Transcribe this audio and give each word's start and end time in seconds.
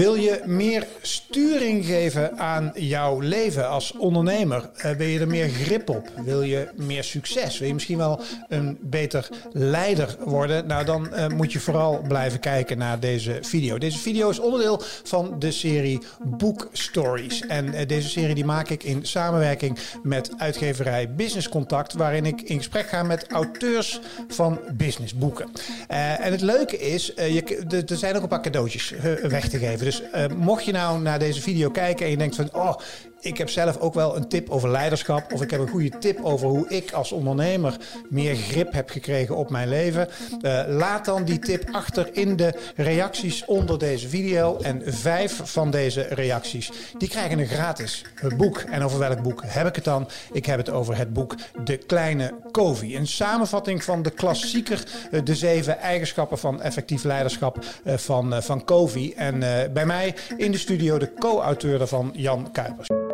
Wil 0.00 0.14
je 0.14 0.40
meer 0.44 0.86
sturing 1.02 1.86
geven 1.86 2.38
aan 2.38 2.72
jouw 2.74 3.18
leven 3.18 3.68
als 3.68 3.92
ondernemer? 3.92 4.70
Uh, 4.76 4.90
wil 4.90 5.06
je 5.06 5.20
er 5.20 5.28
meer 5.28 5.48
grip 5.48 5.88
op? 5.88 6.08
Wil 6.24 6.42
je 6.42 6.68
meer 6.76 7.04
succes? 7.04 7.58
Wil 7.58 7.68
je 7.68 7.74
misschien 7.74 7.96
wel 7.96 8.20
een 8.48 8.78
beter 8.80 9.28
leider 9.52 10.16
worden? 10.24 10.66
Nou, 10.66 10.84
dan 10.84 11.08
uh, 11.12 11.26
moet 11.28 11.52
je 11.52 11.60
vooral 11.60 12.02
blijven 12.08 12.40
kijken 12.40 12.78
naar 12.78 13.00
deze 13.00 13.38
video. 13.40 13.78
Deze 13.78 13.98
video 13.98 14.30
is 14.30 14.38
onderdeel 14.38 14.82
van 15.02 15.38
de 15.38 15.52
serie 15.52 16.02
Book 16.22 16.68
Stories. 16.72 17.46
En 17.46 17.66
uh, 17.66 17.80
deze 17.86 18.08
serie 18.08 18.34
die 18.34 18.44
maak 18.44 18.68
ik 18.68 18.82
in 18.82 19.06
samenwerking 19.06 19.78
met 20.02 20.30
uitgeverij 20.38 21.14
Business 21.14 21.48
Contact, 21.48 21.92
waarin 21.92 22.26
ik 22.26 22.40
in 22.40 22.56
gesprek 22.56 22.88
ga 22.88 23.02
met 23.02 23.26
auteurs 23.32 24.00
van 24.28 24.60
businessboeken. 24.72 25.50
en 25.88 26.32
het 26.32 26.40
leuke 26.40 26.78
is, 26.78 27.06
je, 27.16 27.84
er 27.88 27.96
zijn 27.96 28.16
ook 28.16 28.22
een 28.22 28.28
paar 28.28 28.42
cadeautjes 28.42 28.94
weg 29.22 29.48
te 29.48 29.58
geven. 29.58 29.89
Dus 29.90 30.02
uh, 30.14 30.26
mocht 30.36 30.64
je 30.64 30.72
nou 30.72 31.00
naar 31.00 31.18
deze 31.18 31.40
video 31.40 31.70
kijken 31.70 32.04
en 32.04 32.10
je 32.10 32.16
denkt 32.16 32.36
van... 32.36 32.48
oh, 32.52 32.74
ik 33.20 33.38
heb 33.38 33.48
zelf 33.48 33.78
ook 33.78 33.94
wel 33.94 34.16
een 34.16 34.28
tip 34.28 34.50
over 34.50 34.70
leiderschap. 34.70 35.32
Of 35.32 35.42
ik 35.42 35.50
heb 35.50 35.60
een 35.60 35.68
goede 35.68 35.98
tip 35.98 36.18
over 36.22 36.48
hoe 36.48 36.68
ik 36.68 36.92
als 36.92 37.12
ondernemer 37.12 37.76
meer 38.08 38.36
grip 38.36 38.72
heb 38.72 38.90
gekregen 38.90 39.36
op 39.36 39.50
mijn 39.50 39.68
leven. 39.68 40.08
Uh, 40.42 40.62
laat 40.68 41.04
dan 41.04 41.24
die 41.24 41.38
tip 41.38 41.68
achter 41.72 42.08
in 42.12 42.36
de 42.36 42.54
reacties 42.76 43.44
onder 43.44 43.78
deze 43.78 44.08
video. 44.08 44.56
En 44.56 44.82
vijf 44.84 45.40
van 45.44 45.70
deze 45.70 46.02
reacties, 46.02 46.70
die 46.98 47.08
krijgen 47.08 47.38
een 47.38 47.46
gratis 47.46 48.04
boek. 48.36 48.58
En 48.58 48.82
over 48.82 48.98
welk 48.98 49.22
boek 49.22 49.42
heb 49.46 49.66
ik 49.66 49.74
het 49.74 49.84
dan? 49.84 50.08
Ik 50.32 50.46
heb 50.46 50.58
het 50.58 50.70
over 50.70 50.96
het 50.96 51.12
boek 51.12 51.34
De 51.64 51.76
Kleine 51.76 52.34
Covey. 52.50 52.96
Een 52.96 53.06
samenvatting 53.06 53.84
van 53.84 54.02
de 54.02 54.10
klassieker 54.10 54.84
uh, 55.10 55.20
De 55.24 55.34
Zeven 55.34 55.78
Eigenschappen 55.78 56.38
van 56.38 56.62
Effectief 56.62 57.04
Leiderschap 57.04 57.64
uh, 57.84 57.94
van, 57.96 58.42
van 58.42 58.64
Covey. 58.64 59.12
En 59.16 59.38
bij 59.72 59.86
mij 59.86 60.14
in 60.36 60.52
de 60.52 60.58
studio 60.58 60.98
de 60.98 61.12
co-auteur 61.14 61.78
daarvan, 61.78 62.10
Jan 62.14 62.50
Kuipers. 62.52 63.09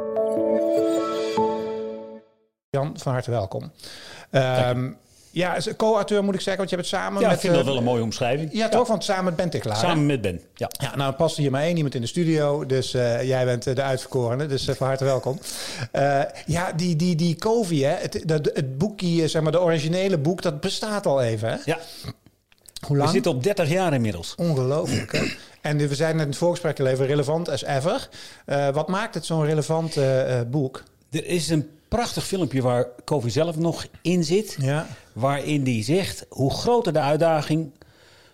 Jan, 2.70 2.98
van 2.98 3.12
harte 3.12 3.30
welkom. 3.30 3.72
Um, 4.30 4.96
ja, 5.30 5.56
co-auteur 5.76 6.24
moet 6.24 6.34
ik 6.34 6.40
zeggen, 6.40 6.56
want 6.56 6.70
je 6.70 6.76
hebt 6.76 6.90
het 6.90 7.00
samen 7.00 7.20
ja, 7.20 7.26
met... 7.26 7.36
ik 7.36 7.42
vind 7.42 7.54
dat 7.54 7.64
wel 7.64 7.76
een 7.76 7.84
mooie 7.84 8.02
omschrijving. 8.02 8.52
Ja, 8.52 8.68
toch? 8.68 8.88
Want 8.88 9.04
samen 9.04 9.24
met 9.24 9.36
Ben 9.36 9.50
Tiklaar. 9.50 9.76
Samen 9.76 10.06
met 10.06 10.20
Ben, 10.20 10.40
ja. 10.54 10.70
Ja, 10.80 10.96
nou 10.96 11.12
past 11.12 11.36
hier 11.36 11.50
maar 11.50 11.62
één 11.62 11.76
iemand 11.76 11.94
in 11.94 12.00
de 12.00 12.06
studio, 12.06 12.66
dus 12.66 12.94
uh, 12.94 13.22
jij 13.22 13.44
bent 13.44 13.62
de 13.62 13.82
uitverkorene, 13.82 14.46
dus 14.46 14.68
uh, 14.68 14.74
van 14.74 14.86
harte 14.86 15.04
welkom. 15.04 15.38
Ja, 16.46 16.72
die, 16.72 16.96
die, 16.96 17.14
die 17.14 17.36
Covey, 17.36 17.76
hè, 17.76 17.94
het, 17.94 18.22
dat, 18.24 18.50
het 18.54 18.78
boekje, 18.78 19.28
zeg 19.28 19.42
maar, 19.42 19.52
de 19.52 19.60
originele 19.60 20.18
boek, 20.18 20.42
dat 20.42 20.60
bestaat 20.60 21.06
al 21.06 21.22
even, 21.22 21.48
hè? 21.48 21.56
Ja. 21.64 21.78
Hoe 22.86 22.96
lang? 22.96 23.08
We 23.08 23.14
zitten 23.14 23.32
op 23.32 23.42
30 23.42 23.68
jaar 23.68 23.94
inmiddels. 23.94 24.34
Ongelooflijk, 24.34 25.12
hè? 25.12 25.24
En 25.60 25.76
we 25.76 25.94
zijn 25.94 26.14
net 26.14 26.24
in 26.24 26.30
het 26.30 26.38
voorgesprek 26.38 26.80
al 26.80 26.86
even 26.86 27.06
relevant 27.06 27.48
as 27.48 27.64
ever. 27.64 28.08
Wat 28.72 28.88
maakt 28.88 29.14
het 29.14 29.26
zo'n 29.26 29.44
relevant 29.44 29.96
boek? 30.50 30.82
Er 31.10 31.26
is 31.26 31.48
een 31.48 31.70
prachtig 31.88 32.26
filmpje 32.26 32.62
waar 32.62 32.86
Kofi 33.04 33.30
zelf 33.30 33.56
nog 33.56 33.86
in 34.02 34.24
zit. 34.24 34.56
Ja. 34.60 34.86
Waarin 35.12 35.62
die 35.62 35.84
zegt 35.84 36.26
hoe 36.28 36.50
groter 36.50 36.92
de 36.92 37.00
uitdaging, 37.00 37.70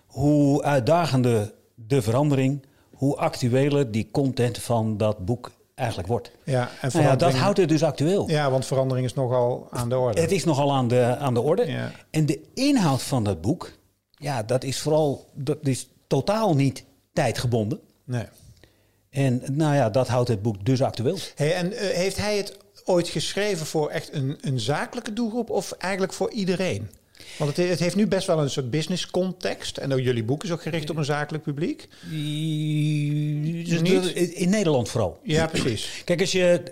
hoe 0.07 0.63
uitdagender 0.63 1.53
de 1.75 2.03
verandering, 2.03 2.63
hoe 2.93 3.17
actueler 3.17 3.91
die 3.91 4.09
content 4.11 4.59
van 4.59 4.97
dat 4.97 5.25
boek 5.25 5.51
eigenlijk 5.75 6.09
wordt. 6.09 6.31
Ja, 6.45 6.71
en 6.81 6.91
nou 6.93 7.05
ja, 7.05 7.17
dat 7.17 7.35
houdt 7.35 7.59
het 7.59 7.69
dus 7.69 7.83
actueel. 7.83 8.31
Ja, 8.31 8.51
want 8.51 8.67
verandering 8.67 9.07
is 9.07 9.15
nogal 9.15 9.67
aan 9.71 9.89
de 9.89 9.99
orde. 9.99 10.21
Het 10.21 10.33
is 10.33 10.45
nogal 10.45 10.73
aan 10.73 10.89
de, 10.89 11.17
aan 11.19 11.35
de 11.35 11.41
orde. 11.41 11.67
Ja. 11.67 11.91
En 12.11 12.27
de 12.27 12.41
inhoud 12.55 13.03
van 13.03 13.25
dat 13.25 13.41
boek, 13.41 13.73
ja, 14.11 14.43
dat 14.43 14.65
is 14.65 14.81
vooral, 14.81 15.31
dat 15.35 15.67
is 15.67 15.89
totaal 16.07 16.55
niet 16.55 16.85
tijdgebonden. 17.13 17.81
Nee. 18.05 18.25
En 19.11 19.43
nou 19.53 19.75
ja, 19.75 19.91
dat 19.91 20.09
houdt 20.09 20.29
het 20.29 20.43
boek 20.43 20.65
dus 20.65 20.83
actueel. 20.83 21.19
Hey, 21.35 21.55
en 21.55 21.73
uh, 21.73 21.79
heeft 21.79 22.17
hij 22.17 22.37
het 22.37 22.57
ooit 22.85 23.09
geschreven 23.09 23.67
voor 23.67 23.89
echt 23.89 24.13
een, 24.13 24.39
een 24.41 24.61
zakelijke 24.61 25.13
doelgroep 25.13 25.51
of 25.51 25.73
eigenlijk 25.73 26.13
voor 26.13 26.31
iedereen? 26.31 26.89
Want 27.39 27.57
het, 27.57 27.69
het, 27.69 27.79
heeft 27.79 27.97
nu 27.97 28.07
best 28.07 28.27
wel 28.27 28.39
een 28.39 28.51
soort 28.51 28.71
business 28.71 29.11
context. 29.11 29.77
En 29.77 29.93
ook 29.93 30.01
jullie 30.01 30.25
boek 30.25 30.45
is 30.45 30.51
ook 30.51 30.63
gericht 30.63 30.91
op 30.91 30.97
een 30.97 31.05
zakelijk 31.05 31.45
publiek. 31.45 31.89
Dus 33.67 33.81
Niet? 33.81 34.05
In 34.15 34.51
Nederland 34.51 34.89
vooral. 34.89 35.19
Ja, 35.23 35.47
precies. 35.47 36.03
Kijk, 36.05 36.21
als 36.21 36.33
je. 36.33 36.63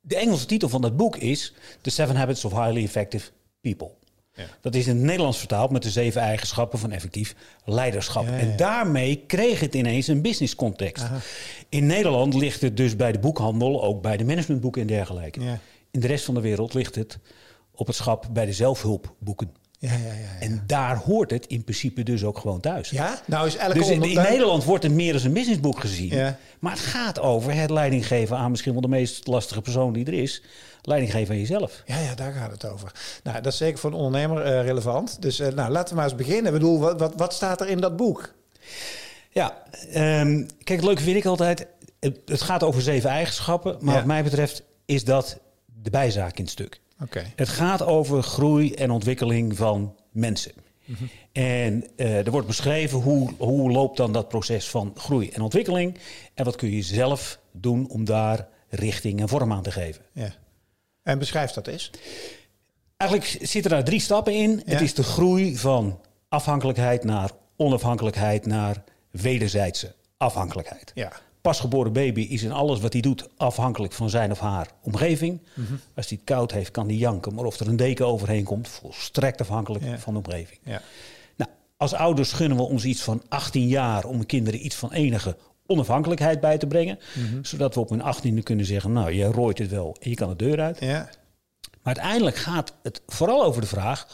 De 0.00 0.16
Engelse 0.16 0.46
titel 0.46 0.68
van 0.68 0.82
dat 0.82 0.96
boek 0.96 1.16
is 1.16 1.52
The 1.80 1.90
Seven 1.90 2.16
Habits 2.16 2.44
of 2.44 2.52
Highly 2.52 2.82
Effective 2.82 3.30
People. 3.60 3.90
Ja. 4.36 4.44
Dat 4.60 4.74
is 4.74 4.86
in 4.86 4.96
het 4.96 5.04
Nederlands 5.04 5.38
vertaald 5.38 5.70
met 5.70 5.82
de 5.82 5.90
zeven 5.90 6.20
eigenschappen 6.20 6.78
van 6.78 6.92
effectief 6.92 7.34
leiderschap. 7.64 8.24
Ja, 8.24 8.32
ja. 8.32 8.38
En 8.38 8.56
daarmee 8.56 9.24
kreeg 9.26 9.60
het 9.60 9.74
ineens 9.74 10.06
een 10.06 10.22
business 10.22 10.54
context. 10.54 11.04
Aha. 11.04 11.18
In 11.68 11.86
Nederland 11.86 12.34
ligt 12.34 12.60
het 12.60 12.76
dus 12.76 12.96
bij 12.96 13.12
de 13.12 13.18
boekhandel, 13.18 13.82
ook 13.82 14.02
bij 14.02 14.16
de 14.16 14.24
managementboeken 14.24 14.80
en 14.80 14.86
dergelijke. 14.86 15.40
Ja. 15.40 15.58
In 15.90 16.00
de 16.00 16.06
rest 16.06 16.24
van 16.24 16.34
de 16.34 16.40
wereld 16.40 16.74
ligt 16.74 16.94
het 16.94 17.18
op 17.74 17.86
het 17.86 17.96
schap 17.96 18.26
bij 18.32 18.46
de 18.46 18.52
zelfhulpboeken. 18.52 19.50
Ja, 19.78 19.92
ja, 19.92 20.12
ja. 20.12 20.40
En 20.40 20.62
daar 20.66 20.96
hoort 20.96 21.30
het 21.30 21.46
in 21.46 21.64
principe 21.64 22.02
dus 22.02 22.24
ook 22.24 22.38
gewoon 22.38 22.60
thuis. 22.60 22.90
ja? 22.90 23.20
Nou 23.26 23.46
is 23.46 23.56
elke 23.56 23.78
Dus 23.78 23.88
in, 23.88 24.00
Nederland 24.00 24.64
wordt 24.64 24.82
het 24.82 24.92
meer 24.92 25.12
als 25.12 25.24
een 25.24 25.32
businessboek 25.32 25.80
gezien. 25.80 26.08
Ja. 26.08 26.38
Maar 26.58 26.72
het 26.72 26.80
gaat 26.80 27.20
over 27.20 27.54
het 27.54 27.70
leiding 27.70 28.06
geven 28.06 28.36
aan 28.36 28.50
misschien 28.50 28.72
wel 28.72 28.80
de 28.80 28.88
meest 28.88 29.26
lastige 29.26 29.60
persoon 29.60 29.92
die 29.92 30.04
er 30.04 30.12
is. 30.12 30.42
Leiding 30.82 31.12
geven 31.12 31.34
aan 31.34 31.40
jezelf. 31.40 31.82
Ja, 31.86 31.98
ja, 31.98 32.14
daar 32.14 32.32
gaat 32.32 32.50
het 32.50 32.64
over. 32.70 32.92
Nou, 33.22 33.40
dat 33.40 33.52
is 33.52 33.58
zeker 33.58 33.78
voor 33.78 33.90
een 33.90 33.96
ondernemer 33.96 34.42
eh, 34.42 34.64
relevant. 34.64 35.22
Dus 35.22 35.38
eh, 35.38 35.52
nou, 35.52 35.70
laten 35.70 35.88
we 35.88 35.94
maar 35.94 36.04
eens 36.04 36.14
beginnen. 36.14 36.46
Ik 36.46 36.58
bedoel, 36.58 36.78
wat, 36.78 37.00
wat, 37.00 37.12
wat 37.16 37.34
staat 37.34 37.60
er 37.60 37.68
in 37.68 37.80
dat 37.80 37.96
boek? 37.96 38.34
Ja, 39.30 39.62
ehm, 39.92 40.44
kijk, 40.64 40.78
het 40.78 40.84
leuke 40.84 41.02
vind 41.02 41.16
ik 41.16 41.24
altijd. 41.24 41.66
Het, 42.00 42.18
het 42.26 42.42
gaat 42.42 42.62
over 42.62 42.82
zeven 42.82 43.10
eigenschappen. 43.10 43.76
Maar 43.80 43.94
wat 43.94 44.04
mij 44.04 44.22
betreft 44.22 44.62
is 44.84 45.04
dat 45.04 45.38
de 45.82 45.90
bijzaak 45.90 46.36
in 46.38 46.42
het 46.42 46.52
stuk. 46.52 46.80
Het 47.36 47.48
gaat 47.48 47.82
over 47.82 48.22
groei 48.22 48.74
en 48.74 48.90
ontwikkeling 48.90 49.56
van 49.56 49.96
mensen. 50.10 50.52
En 51.32 51.84
eh, 51.96 52.26
er 52.26 52.30
wordt 52.30 52.46
beschreven 52.46 52.98
hoe, 52.98 53.30
hoe 53.38 53.70
loopt 53.70 53.96
dan 53.96 54.12
dat 54.12 54.28
proces 54.28 54.68
van 54.68 54.92
groei 54.96 55.30
en 55.30 55.40
ontwikkeling. 55.40 55.98
En 56.34 56.44
wat 56.44 56.56
kun 56.56 56.70
je 56.70 56.82
zelf 56.82 57.38
doen 57.52 57.88
om 57.88 58.04
daar 58.04 58.48
richting 58.68 59.20
en 59.20 59.28
vorm 59.28 59.52
aan 59.52 59.62
te 59.62 59.70
geven. 59.70 60.02
Ja. 60.12 60.34
En 61.02 61.18
beschrijf 61.18 61.50
dat 61.50 61.66
eens. 61.66 61.90
Eigenlijk 62.96 63.38
zitten 63.42 63.70
daar 63.70 63.84
drie 63.84 64.00
stappen 64.00 64.34
in. 64.34 64.50
Ja. 64.50 64.72
Het 64.72 64.80
is 64.80 64.94
de 64.94 65.02
groei 65.02 65.56
van 65.56 66.00
afhankelijkheid 66.28 67.04
naar 67.04 67.30
onafhankelijkheid 67.56 68.46
naar 68.46 68.84
wederzijdse 69.10 69.94
afhankelijkheid. 70.16 70.92
Ja. 70.94 71.12
Pasgeboren 71.46 71.92
baby 71.92 72.20
is 72.20 72.42
in 72.42 72.52
alles 72.52 72.80
wat 72.80 72.92
hij 72.92 73.02
doet 73.02 73.28
afhankelijk 73.36 73.92
van 73.92 74.10
zijn 74.10 74.30
of 74.30 74.38
haar 74.38 74.68
omgeving. 74.82 75.40
Mhm. 75.54 75.72
Als 75.96 76.08
hij 76.08 76.18
het 76.20 76.34
koud 76.34 76.52
heeft, 76.52 76.70
kan 76.70 76.86
hij 76.86 76.96
janken. 76.96 77.34
Maar 77.34 77.44
of 77.44 77.60
er 77.60 77.68
een 77.68 77.76
deken 77.76 78.06
overheen 78.06 78.44
komt, 78.44 78.68
volstrekt 78.68 79.40
afhankelijk 79.40 79.84
Ja. 79.84 79.98
van 79.98 80.12
de 80.12 80.18
omgeving. 80.18 80.58
Ja. 80.64 80.82
Nou, 81.36 81.50
als 81.76 81.94
ouders 81.94 82.32
gunnen 82.32 82.56
we 82.56 82.62
ons 82.62 82.84
iets 82.84 83.02
van 83.02 83.22
18 83.28 83.68
jaar 83.68 84.04
om 84.04 84.18
de 84.18 84.24
kinderen 84.24 84.64
iets 84.64 84.76
van 84.76 84.92
enige 84.92 85.36
onafhankelijkheid 85.66 86.40
bij 86.40 86.58
te 86.58 86.66
brengen. 86.66 86.98
Mhm. 87.14 87.44
Zodat 87.44 87.74
we 87.74 87.80
op 87.80 87.88
hun 87.90 88.02
18e 88.02 88.42
kunnen 88.42 88.66
zeggen, 88.66 88.92
nou, 88.92 89.12
je 89.12 89.24
rooit 89.24 89.58
het 89.58 89.70
wel 89.70 89.96
en 90.00 90.10
je 90.10 90.16
kan 90.16 90.28
de 90.28 90.36
deur 90.36 90.60
uit. 90.60 90.80
Ja. 90.80 91.08
Maar 91.82 91.94
uiteindelijk 91.94 92.36
gaat 92.36 92.72
het 92.82 93.02
vooral 93.06 93.44
over 93.44 93.60
de 93.60 93.66
vraag: 93.66 94.06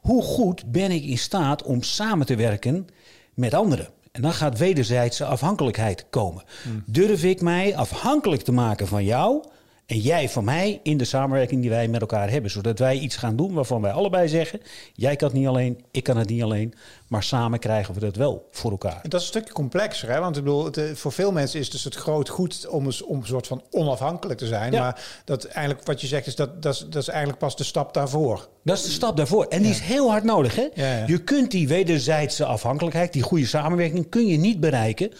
hoe 0.00 0.22
goed 0.22 0.72
ben 0.72 0.90
ik 0.90 1.04
in 1.04 1.18
staat 1.18 1.62
om 1.62 1.82
samen 1.82 2.26
te 2.26 2.34
werken 2.36 2.86
met 3.34 3.54
anderen? 3.54 3.88
En 4.12 4.22
dan 4.22 4.32
gaat 4.32 4.58
wederzijdse 4.58 5.24
afhankelijkheid 5.24 6.06
komen. 6.10 6.44
Durf 6.86 7.24
ik 7.24 7.40
mij 7.40 7.76
afhankelijk 7.76 8.42
te 8.42 8.52
maken 8.52 8.86
van 8.86 9.04
jou 9.04 9.44
en 9.90 9.98
jij 9.98 10.28
van 10.28 10.44
mij 10.44 10.80
in 10.82 10.96
de 10.96 11.04
samenwerking 11.04 11.60
die 11.60 11.70
wij 11.70 11.88
met 11.88 12.00
elkaar 12.00 12.30
hebben, 12.30 12.50
zodat 12.50 12.78
wij 12.78 12.98
iets 12.98 13.16
gaan 13.16 13.36
doen 13.36 13.52
waarvan 13.52 13.82
wij 13.82 13.92
allebei 13.92 14.28
zeggen: 14.28 14.60
jij 14.94 15.16
kan 15.16 15.28
het 15.28 15.36
niet 15.36 15.46
alleen, 15.46 15.84
ik 15.90 16.02
kan 16.02 16.16
het 16.16 16.28
niet 16.28 16.42
alleen, 16.42 16.74
maar 17.06 17.22
samen 17.22 17.58
krijgen 17.58 17.94
we 17.94 18.00
dat 18.00 18.16
wel 18.16 18.48
voor 18.50 18.70
elkaar. 18.70 19.00
Dat 19.02 19.14
is 19.14 19.20
een 19.20 19.32
stukje 19.32 19.52
complexer, 19.52 20.10
hè? 20.10 20.20
want 20.20 20.36
ik 20.36 20.44
bedoel, 20.44 20.64
het, 20.64 20.76
eh, 20.76 20.84
voor 20.94 21.12
veel 21.12 21.32
mensen 21.32 21.60
is 21.60 21.70
dus 21.70 21.84
het 21.84 21.94
groot 21.94 22.28
goed 22.28 22.68
om, 22.68 22.84
eens- 22.84 23.02
om 23.02 23.16
een 23.16 23.26
soort 23.26 23.46
van 23.46 23.62
onafhankelijk 23.70 24.38
te 24.38 24.46
zijn. 24.46 24.72
Ja. 24.72 24.80
Maar 24.80 25.22
dat 25.24 25.44
eigenlijk, 25.44 25.86
wat 25.86 26.00
je 26.00 26.06
zegt, 26.06 26.26
is 26.26 26.36
dat, 26.36 26.62
dat, 26.62 26.74
is, 26.74 26.80
dat 26.88 27.02
is 27.02 27.08
eigenlijk 27.08 27.38
pas 27.38 27.56
de 27.56 27.64
stap 27.64 27.94
daarvoor. 27.94 28.48
Dat 28.64 28.76
is 28.76 28.84
de 28.84 28.90
stap 28.90 29.16
daarvoor. 29.16 29.44
En 29.44 29.62
die 29.62 29.70
is 29.70 29.80
heel 29.80 30.10
hard 30.10 30.24
nodig. 30.24 30.56
Hè? 30.56 30.68
Ja. 30.74 31.06
Je 31.06 31.18
kunt 31.24 31.50
die 31.50 31.68
wederzijdse 31.68 32.44
afhankelijkheid, 32.44 33.12
die 33.12 33.22
goede 33.22 33.46
samenwerking, 33.46 34.08
kun 34.08 34.26
je 34.26 34.36
niet 34.36 34.60
bereiken 34.60 35.12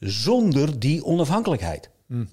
zonder 0.00 0.78
die 0.78 1.04
onafhankelijkheid. 1.04 1.90
Hmm. 2.06 2.28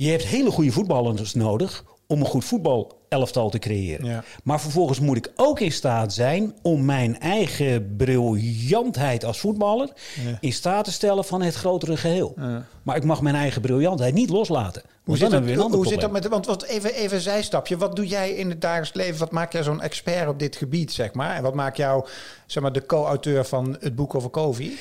Je 0.00 0.10
hebt 0.10 0.24
hele 0.24 0.50
goede 0.50 0.72
voetballers 0.72 1.34
nodig 1.34 1.84
om 2.06 2.20
een 2.20 2.26
goed 2.26 2.44
voetbalelftal 2.44 3.50
te 3.50 3.58
creëren. 3.58 4.06
Ja. 4.06 4.24
Maar 4.44 4.60
vervolgens 4.60 5.00
moet 5.00 5.16
ik 5.16 5.32
ook 5.36 5.60
in 5.60 5.72
staat 5.72 6.12
zijn 6.12 6.54
om 6.62 6.84
mijn 6.84 7.20
eigen 7.20 7.96
briljantheid 7.96 9.24
als 9.24 9.40
voetballer 9.40 9.92
Ja. 10.24 10.38
in 10.40 10.52
staat 10.52 10.84
te 10.84 10.92
stellen 10.92 11.24
van 11.24 11.42
het 11.42 11.54
grotere 11.54 11.96
geheel. 11.96 12.32
Ja. 12.36 12.66
Maar 12.82 12.96
ik 12.96 13.04
mag 13.04 13.20
mijn 13.20 13.34
eigen 13.34 13.60
briljantheid 13.60 14.14
niet 14.14 14.30
loslaten. 14.30 14.82
Hoe 15.04 15.16
zit, 15.16 15.30
dat, 15.30 15.72
hoe 15.72 15.86
zit 15.86 16.00
dat 16.00 16.10
met, 16.10 16.28
want, 16.28 16.46
want 16.46 16.64
even, 16.64 16.94
even 16.94 17.16
een 17.16 17.22
zijstapje. 17.22 17.76
Wat 17.76 17.96
doe 17.96 18.06
jij 18.06 18.30
in 18.30 18.50
het 18.50 18.60
dagelijks 18.60 18.92
leven? 18.92 19.18
Wat 19.18 19.30
maakt 19.30 19.52
jij 19.52 19.62
zo'n 19.62 19.80
expert 19.80 20.28
op 20.28 20.38
dit 20.38 20.56
gebied, 20.56 20.92
zeg 20.92 21.12
maar? 21.12 21.36
En 21.36 21.42
wat 21.42 21.54
maakt 21.54 21.76
jou, 21.76 22.06
zeg 22.46 22.62
maar, 22.62 22.72
de 22.72 22.86
co-auteur 22.86 23.44
van 23.44 23.76
het 23.80 23.94
boek 23.94 24.14
over 24.14 24.30
Covey? 24.30 24.72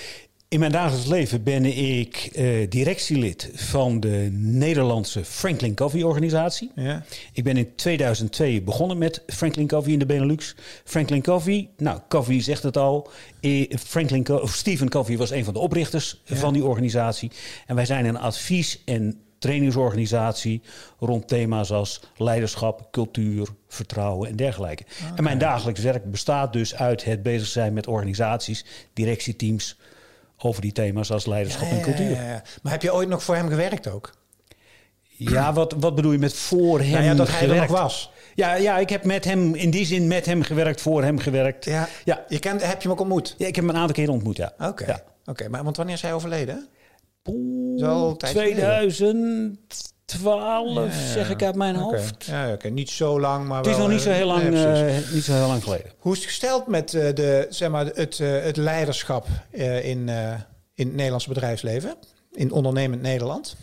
In 0.49 0.59
mijn 0.59 0.71
dagelijks 0.71 1.07
leven 1.07 1.43
ben 1.43 1.65
ik 1.65 2.29
eh, 2.33 2.69
directielid 2.69 3.51
van 3.53 3.99
de 3.99 4.29
Nederlandse 4.31 5.25
Franklin 5.25 5.73
Covey 5.73 6.03
organisatie. 6.03 6.71
Ja. 6.75 7.03
Ik 7.33 7.43
ben 7.43 7.57
in 7.57 7.75
2002 7.75 8.61
begonnen 8.61 8.97
met 8.97 9.23
Franklin 9.27 9.67
Covey 9.67 9.93
in 9.93 9.99
de 9.99 10.05
Benelux. 10.05 10.55
Franklin 10.83 11.21
Covey, 11.21 11.69
nou, 11.77 11.99
Covey 12.07 12.41
zegt 12.41 12.63
het 12.63 12.77
al. 12.77 13.09
Eh, 13.39 13.77
Franklin 13.77 14.23
Co- 14.23 14.37
of 14.37 14.53
Stephen 14.53 14.89
Covey 14.89 15.17
was 15.17 15.31
een 15.31 15.43
van 15.43 15.53
de 15.53 15.59
oprichters 15.59 16.21
van 16.25 16.53
die 16.53 16.65
organisatie. 16.65 17.31
En 17.65 17.75
wij 17.75 17.85
zijn 17.85 18.05
een 18.05 18.19
advies- 18.19 18.81
en 18.85 19.21
trainingsorganisatie 19.39 20.61
rond 20.99 21.27
thema's 21.27 21.71
als 21.71 22.01
leiderschap, 22.17 22.87
cultuur, 22.91 23.47
vertrouwen 23.67 24.29
en 24.29 24.35
dergelijke. 24.35 24.83
En 25.15 25.23
mijn 25.23 25.37
dagelijks 25.37 25.81
werk 25.81 26.11
bestaat 26.11 26.53
dus 26.53 26.75
uit 26.75 27.03
het 27.03 27.23
bezig 27.23 27.47
zijn 27.47 27.73
met 27.73 27.87
organisaties, 27.87 28.65
directieteams 28.93 29.77
over 30.41 30.61
die 30.61 30.71
thema's 30.71 31.11
als 31.11 31.25
leiderschap 31.25 31.69
en 31.69 31.81
cultuur. 31.81 32.09
Ja, 32.09 32.21
ja, 32.21 32.29
ja. 32.29 32.43
Maar 32.61 32.71
heb 32.71 32.81
je 32.81 32.93
ooit 32.93 33.09
nog 33.09 33.23
voor 33.23 33.35
hem 33.35 33.49
gewerkt 33.49 33.87
ook? 33.87 34.11
Ja, 35.07 35.53
wat, 35.53 35.75
wat 35.79 35.95
bedoel 35.95 36.11
je 36.11 36.17
met 36.17 36.33
voor 36.33 36.79
hem 36.79 36.91
Nou 36.91 37.03
ja, 37.03 37.13
dat 37.13 37.29
hij 37.29 37.49
er 37.49 37.55
nog 37.55 37.67
was. 37.67 38.11
Ja, 38.35 38.53
ja, 38.53 38.77
ik 38.77 38.89
heb 38.89 39.03
met 39.03 39.25
hem, 39.25 39.55
in 39.55 39.69
die 39.69 39.85
zin 39.85 40.07
met 40.07 40.25
hem 40.25 40.41
gewerkt, 40.41 40.81
voor 40.81 41.03
hem 41.03 41.19
gewerkt. 41.19 41.65
Ja. 41.65 41.87
Ja. 42.03 42.25
Je 42.27 42.39
kent, 42.39 42.61
heb 42.65 42.81
je 42.81 42.81
hem 42.81 42.91
ook 42.91 42.99
ontmoet? 42.99 43.35
Ja, 43.37 43.47
ik 43.47 43.55
heb 43.55 43.65
hem 43.65 43.73
een 43.73 43.79
aantal 43.79 43.95
keren 43.95 44.13
ontmoet, 44.13 44.37
ja. 44.37 44.53
Oké. 44.59 44.85
Ja. 44.85 45.03
Oké, 45.25 45.49
maar 45.49 45.63
want 45.63 45.77
wanneer 45.77 45.95
is 45.95 46.01
hij 46.01 46.13
overleden? 46.13 46.67
Poeh, 47.21 47.79
Zo, 47.79 48.17
een 50.13 50.19
tijdje 50.19 50.65
2012, 50.69 50.75
Ja, 50.95 51.01
ja. 51.07 51.11
zeg 51.13 51.29
ik 51.29 51.43
uit 51.43 51.55
mijn 51.55 51.75
hoofd. 51.75 52.25
Ja, 52.25 52.51
oké. 52.51 52.69
Niet 52.69 52.89
zo 52.89 53.19
lang, 53.19 53.47
maar 53.47 53.57
Het 53.57 53.67
is 53.67 53.71
wel, 53.77 53.81
nog 53.81 53.89
niet 53.89 54.05
eh, 54.05 54.11
zo 54.11 54.17
heel 54.17 54.27
lang, 54.27 54.49
nee, 54.49 54.65
eh, 54.65 55.11
niet 55.11 55.23
zo 55.23 55.33
heel 55.33 55.47
lang 55.47 55.63
geleden. 55.63 55.91
Hoe 55.99 56.11
is 56.13 56.17
het 56.19 56.27
gesteld 56.27 56.67
met 56.67 56.93
eh, 56.93 57.13
de, 57.15 57.45
zeg 57.49 57.69
maar, 57.69 57.85
het, 57.85 58.19
eh, 58.19 58.41
het 58.41 58.57
leiderschap 58.57 59.27
eh, 59.51 59.85
in, 59.85 60.09
eh, 60.09 60.31
in 60.75 60.85
het 60.85 60.95
Nederlandse 60.95 61.29
bedrijfsleven? 61.29 61.95
In 62.31 62.51
ondernemend 62.51 63.01
Nederland? 63.01 63.55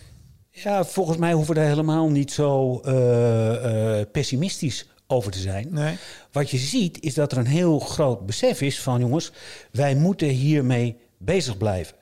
Ja, 0.50 0.84
volgens 0.84 1.16
mij 1.18 1.32
hoeven 1.32 1.54
we 1.54 1.60
daar 1.60 1.68
helemaal 1.68 2.08
niet 2.08 2.32
zo 2.32 2.80
eh, 2.80 4.00
eh, 4.00 4.06
pessimistisch 4.12 4.86
over 5.06 5.30
te 5.32 5.38
zijn. 5.38 5.68
Nee. 5.70 5.96
Wat 6.32 6.50
je 6.50 6.56
ziet 6.58 7.00
is 7.00 7.14
dat 7.14 7.32
er 7.32 7.38
een 7.38 7.46
heel 7.46 7.78
groot 7.78 8.26
besef 8.26 8.60
is 8.60 8.80
van 8.80 9.00
jongens, 9.00 9.32
wij 9.72 9.94
moeten 9.94 10.28
hiermee 10.28 10.96
bezig 11.18 11.56
blijven. 11.56 11.96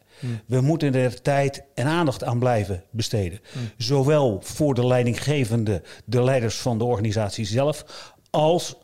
We 0.47 0.61
moeten 0.61 0.95
er 0.95 1.23
tijd 1.23 1.63
en 1.75 1.87
aandacht 1.87 2.25
aan 2.25 2.39
blijven 2.39 2.85
besteden. 2.91 3.41
Zowel 3.77 4.39
voor 4.43 4.75
de 4.75 4.87
leidinggevende, 4.87 5.83
de 6.05 6.23
leiders 6.23 6.57
van 6.57 6.79
de 6.79 6.85
organisatie 6.85 7.45
zelf, 7.45 7.85
als 8.31 8.77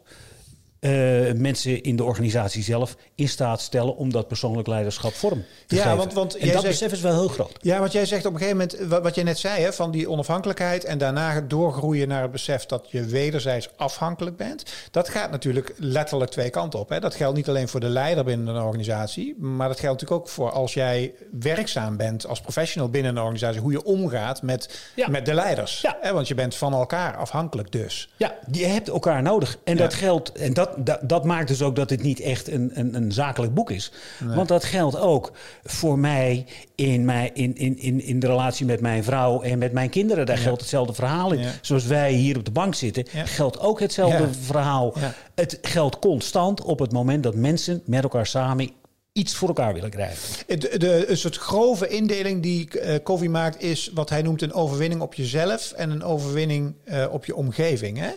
eh, 0.81 0.91
mensen 1.35 1.83
in 1.83 1.97
de 1.97 2.05
organisatie 2.05 2.63
zelf 2.63 2.97
in 3.15 3.29
staat 3.29 3.61
stellen 3.61 3.97
om 3.97 4.13
dat 4.13 4.29
persoonlijk 4.29 4.69
leiderschap 4.69 5.13
vorm 5.13 5.45
te 5.67 5.75
Ja, 5.75 5.83
geven. 5.83 5.97
want- 5.97 6.13
want 6.13 6.35
en 6.37 6.45
jij 6.45 6.53
dat 6.55 6.63
zegt- 6.63 6.79
besef 6.79 6.93
is 6.93 7.01
wel 7.01 7.13
heel 7.13 7.29
groot. 7.29 7.53
Ja, 7.61 7.79
want 7.79 7.93
jij 7.93 8.07
zegt 8.07 8.25
op 8.27 8.33
een 8.33 8.39
gegeven 8.39 8.59
moment, 8.59 8.89
wat, 8.91 9.03
wat 9.03 9.15
je 9.15 9.23
net 9.23 9.39
zei, 9.39 9.63
hè, 9.63 9.73
van 9.73 9.91
die 9.91 10.11
onafhankelijkheid 10.11 10.85
en 10.85 10.99
daarna 10.99 11.41
doorgroeien 11.41 12.09
naar 12.09 12.23
het 12.23 12.31
besef 12.31 12.67
dat 12.67 12.91
je 12.91 13.05
wederzijds 13.05 13.69
afhankelijk 13.77 14.37
bent. 14.37 14.63
Dat 14.91 15.09
gaat 15.09 15.31
natuurlijk 15.31 15.75
letterlijk 15.77 16.31
twee 16.31 16.51
kanten 16.51 16.79
op. 16.79 16.89
Hè. 16.89 17.01
Dat 17.01 17.15
geldt 17.15 17.37
niet 17.37 17.49
alleen 17.49 17.69
voor 17.69 17.81
de 17.81 17.89
leider 17.89 18.25
binnen 18.25 18.55
een 18.55 18.63
organisatie, 18.63 19.35
maar 19.39 19.69
dat 19.69 19.81
geldt 19.81 20.01
natuurlijk 20.01 20.21
ook 20.29 20.33
voor 20.35 20.51
als 20.51 20.75
jij 20.75 21.13
werkzaam 21.41 21.97
bent 21.97 22.27
als 22.27 22.41
professional 22.41 22.89
binnen 22.91 23.11
een 23.17 23.23
organisatie, 23.23 23.61
hoe 23.61 23.73
je 23.73 23.85
omgaat 23.85 24.43
met, 24.43 24.91
Ja. 24.97 25.09
met 25.09 25.27
de 25.27 25.35
leiders. 25.35 25.81
Ja. 25.81 25.97
Hè, 26.01 26.13
want 26.13 26.29
je 26.29 26.35
bent 26.35 26.55
van 26.55 26.73
elkaar 26.73 27.17
afhankelijk 27.17 27.73
dus. 27.73 28.09
Ja, 28.17 28.35
je 28.51 28.67
hebt 28.67 28.89
elkaar 28.89 29.23
nodig. 29.23 29.59
En 29.65 29.77
Ja. 29.77 29.83
dat 29.83 29.95
geldt, 29.95 30.33
en 30.33 30.55
dat, 30.55 30.70
dat, 30.77 30.99
dat 31.03 31.25
maakt 31.25 31.49
dus 31.49 31.63
ook 31.63 31.77
dat 31.77 31.89
dit 31.89 32.03
niet 32.03 32.21
echt 32.21 32.51
een, 32.51 32.71
een, 32.75 32.95
een 32.95 33.13
zakelijk 33.13 33.55
boek 33.55 33.71
is. 33.71 33.93
Want 34.35 34.49
dat 34.49 34.65
geldt 34.65 34.99
ook 34.99 35.33
voor 35.65 35.99
mij 35.99 36.47
in, 36.75 37.05
mijn, 37.05 37.35
in, 37.35 37.57
in, 37.57 37.79
in, 37.79 38.01
in 38.03 38.21
de 38.21 38.27
relatie 38.27 38.67
met 38.67 38.81
mijn 38.81 39.05
vrouw 39.05 39.43
en 39.43 39.59
met 39.59 39.73
mijn 39.73 39.91
kinderen. 39.91 40.27
Daar 40.27 40.39
geldt 40.39 40.61
hetzelfde 40.61 40.93
verhaal 40.93 41.33
in. 41.33 41.41
Ja. 41.41 41.51
Zoals 41.61 41.87
wij 41.87 42.13
hier 42.13 42.37
op 42.37 42.45
de 42.45 42.51
bank 42.51 42.75
zitten, 42.75 43.05
geldt 43.25 43.61
ook 43.61 43.81
hetzelfde 43.81 44.29
verhaal. 44.41 44.95
Het 45.35 45.59
geldt 45.63 45.99
constant 45.99 46.63
op 46.63 46.79
het 46.79 46.93
moment 46.93 47.23
dat 47.23 47.35
mensen 47.35 47.83
met 47.85 48.03
elkaar 48.03 48.27
samen 48.27 48.71
iets 49.13 49.35
voor 49.35 49.49
elkaar 49.49 49.75
willen 49.75 49.91
krijgen. 49.91 50.19
De, 50.47 50.79
de, 50.79 51.11
een 51.11 51.17
soort 51.17 51.37
grove 51.37 51.89
indeling 51.89 52.43
die 52.43 52.69
Covey 53.03 53.29
maakt 53.29 53.63
is 53.63 53.91
wat 53.95 54.11
hij 54.11 54.23
noemt 54.23 54.43
een 54.43 54.53
overwinning 54.53 55.01
op 55.01 55.15
jezelf 55.15 55.73
en 55.73 55.91
een 55.91 56.03
overwinning 56.03 56.75
eh, 56.85 57.07
op 57.11 57.25
je 57.25 57.35
omgeving. 57.35 57.99
Hè? 57.99 58.11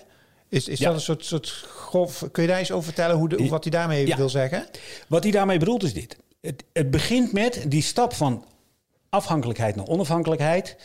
Is, 0.54 0.68
is 0.68 0.80
Ja. 0.80 0.86
dat 0.86 0.96
een 0.96 1.02
soort, 1.02 1.26
soort 1.26 1.50
grof... 1.68 2.26
Kun 2.32 2.44
je 2.44 2.50
daar 2.50 2.58
eens 2.60 2.72
over 2.72 2.84
vertellen 2.86 3.16
hoe 3.16 3.30
de, 3.30 3.48
wat 3.48 3.64
hij 3.64 3.72
daarmee 3.72 4.08
Ja. 4.08 4.18
wil 4.18 4.30
zeggen? 4.30 4.66
Wat 5.08 5.24
hij 5.24 5.32
daarmee 5.32 5.60
bedoelt 5.60 5.84
is 5.84 5.94
dit. 5.94 6.18
Het, 6.42 6.64
het 6.74 6.92
begint 6.92 7.32
met 7.34 7.66
die 7.68 7.82
stap 7.82 8.14
van 8.14 8.46
afhankelijkheid 9.10 9.76
naar 9.76 9.88
onafhankelijkheid. 9.88 10.76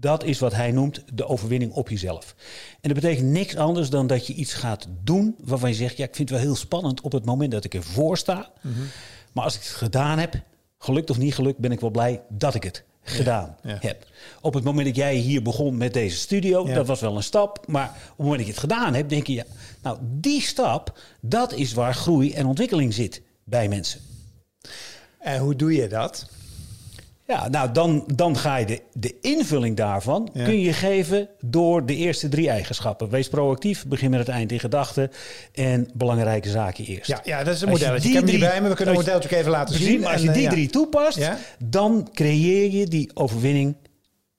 Dat 0.00 0.24
is 0.24 0.38
wat 0.38 0.52
hij 0.54 0.70
noemt 0.70 1.02
de 1.12 1.26
overwinning 1.26 1.72
op 1.72 1.88
jezelf. 1.88 2.34
En 2.80 2.92
dat 2.92 3.00
betekent 3.00 3.26
niks 3.28 3.56
anders 3.56 3.90
dan 3.90 4.06
dat 4.06 4.26
je 4.26 4.34
iets 4.34 4.52
gaat 4.54 4.86
doen 5.02 5.34
waarvan 5.44 5.68
je 5.68 5.74
zegt: 5.74 5.96
Ja, 5.96 6.04
ik 6.04 6.14
vind 6.14 6.28
het 6.28 6.38
wel 6.38 6.46
heel 6.48 6.56
spannend 6.56 7.00
op 7.00 7.12
het 7.12 7.24
moment 7.24 7.50
dat 7.50 7.64
ik 7.64 7.74
ervoor 7.74 8.16
sta. 8.16 8.50
Maar 9.32 9.44
als 9.44 9.54
ik 9.54 9.60
het 9.60 9.70
gedaan 9.70 10.18
heb, 10.18 10.34
gelukt 10.78 11.10
of 11.10 11.18
niet 11.18 11.34
gelukt, 11.34 11.58
ben 11.58 11.72
ik 11.72 11.80
wel 11.80 11.90
blij 11.90 12.22
dat 12.28 12.54
ik 12.54 12.62
het 12.62 12.84
gedaan 13.04 13.56
ja. 13.62 13.76
heb. 13.80 14.06
Op 14.40 14.54
het 14.54 14.64
moment 14.64 14.86
dat 14.86 14.96
jij 14.96 15.14
hier 15.14 15.42
begon 15.42 15.76
met 15.76 15.92
deze 15.92 16.16
studio, 16.16 16.66
Ja. 16.68 16.74
dat 16.74 16.86
was 16.86 17.00
wel 17.00 17.16
een 17.16 17.22
stap. 17.22 17.66
Maar 17.66 17.88
op 17.88 17.94
het 17.94 18.18
moment 18.18 18.36
dat 18.36 18.46
je 18.46 18.52
het 18.52 18.60
gedaan 18.60 18.94
hebt, 18.94 19.08
denk 19.10 19.26
je: 19.26 19.32
ja, 19.32 19.44
Nou, 19.82 19.98
die 20.00 20.40
stap, 20.40 20.98
dat 21.20 21.52
is 21.52 21.72
waar 21.72 21.94
groei 21.94 22.32
en 22.32 22.46
ontwikkeling 22.46 22.94
zit 22.94 23.22
bij 23.44 23.68
mensen. 23.68 24.00
En 25.18 25.40
hoe 25.40 25.56
doe 25.56 25.72
je 25.74 25.88
dat? 25.88 26.28
Ja, 27.26 27.48
nou 27.48 27.72
dan, 27.72 28.04
dan 28.14 28.36
ga 28.36 28.56
je 28.56 28.66
de, 28.66 28.82
de 28.92 29.14
invulling 29.20 29.76
daarvan 29.76 30.30
Ja. 30.32 30.44
kun 30.44 30.60
je 30.60 30.72
geven 30.72 31.28
door 31.44 31.86
de 31.86 31.96
eerste 31.96 32.28
drie 32.28 32.48
eigenschappen. 32.50 33.08
Wees 33.10 33.28
proactief, 33.28 33.86
begin 33.86 34.10
met 34.10 34.18
het 34.18 34.28
eind 34.28 34.52
in 34.52 34.60
gedachten 34.60 35.10
en 35.52 35.88
belangrijke 35.94 36.48
zaken 36.50 36.84
eerst. 36.84 37.06
Ja, 37.06 37.20
ja 37.24 37.44
dat 37.44 37.54
is 37.54 37.60
een 37.60 37.68
modelletje. 37.68 38.08
Ik 38.08 38.14
heb 38.14 38.22
hem 38.24 38.32
niet 38.32 38.40
bij 38.40 38.60
me. 38.60 38.68
We 38.68 38.74
kunnen 38.74 38.94
je- 38.94 39.00
modelletje 39.00 39.28
ook 39.28 39.34
even 39.38 39.50
laten 39.50 39.74
zien. 39.74 40.00
maar 40.00 40.12
als 40.12 40.22
je 40.22 40.28
eh, 40.28 40.34
die 40.34 40.42
ja. 40.42 40.50
drie 40.50 40.68
toepast, 40.68 41.18
Ja. 41.18 41.38
dan 41.64 42.08
creëer 42.12 42.70
je 42.70 42.86
die 42.86 43.10
overwinning 43.14 43.76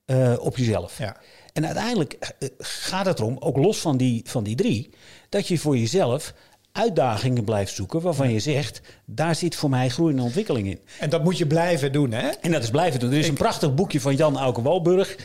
eh, 0.05 0.33
op 0.39 0.57
jezelf. 0.57 0.97
Ja. 0.97 1.17
En 1.53 1.65
uiteindelijk 1.65 2.13
eh, 2.13 2.49
gaat 2.57 3.05
het 3.05 3.19
erom, 3.19 3.37
ook 3.39 3.57
los 3.57 3.77
van 3.77 3.97
die, 3.97 4.21
van 4.25 4.43
die 4.43 4.55
drie, 4.55 4.89
dat 5.29 5.47
je 5.47 5.57
voor 5.59 5.77
jezelf 5.77 6.33
uitdagingen 6.75 7.43
blijft 7.43 7.73
zoeken 7.73 8.01
waarvan 8.01 8.31
je 8.31 8.39
zegt, 8.39 8.81
daar 9.05 9.35
zit 9.35 9.55
voor 9.55 9.69
mij 9.69 9.89
groei 9.89 10.13
en 10.13 10.19
ontwikkeling 10.19 10.67
in. 10.67 10.79
En 10.99 11.09
dat 11.09 11.23
moet 11.23 11.37
je 11.37 11.47
blijven 11.47 11.91
doen, 11.91 12.11
hè? 12.11 12.27
En 12.27 12.51
dat 12.51 12.63
is 12.63 12.69
blijven 12.69 12.99
doen. 12.99 13.11
Er 13.11 13.17
is 13.17 13.27
een 13.27 13.33
prachtig 13.33 13.73
boekje 13.73 14.01
van 14.01 14.15
Jan 14.15 14.37
Auke 14.37 14.61
Walburg. 14.61 15.15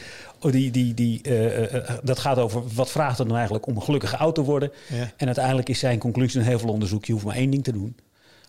Oh, 0.41 0.52
Die, 0.52 0.70
die, 0.70 0.94
die, 0.94 1.23
eh, 1.23 1.47
eh, 1.47 1.75
eh, 1.75 1.99
dat 2.02 2.19
gaat 2.19 2.38
over 2.38 2.62
wat 2.75 2.90
vraagt 2.90 3.19
het 3.19 3.26
nou 3.26 3.38
eigenlijk 3.38 3.66
om 3.66 3.76
een 3.76 3.83
gelukkige 3.83 4.16
oud 4.16 4.35
te 4.35 4.42
worden. 4.42 4.73
Ja. 4.88 5.11
En 5.16 5.26
uiteindelijk 5.26 5.69
is 5.69 5.78
zijn 5.78 5.99
conclusie 5.99 6.40
een 6.40 6.47
heel 6.47 6.59
veel 6.59 6.73
onderzoek. 6.73 7.04
Je 7.04 7.12
hoeft 7.12 7.25
maar 7.25 7.37
één 7.37 7.50
ding 7.50 7.64
te 7.64 7.73
doen. 7.73 7.97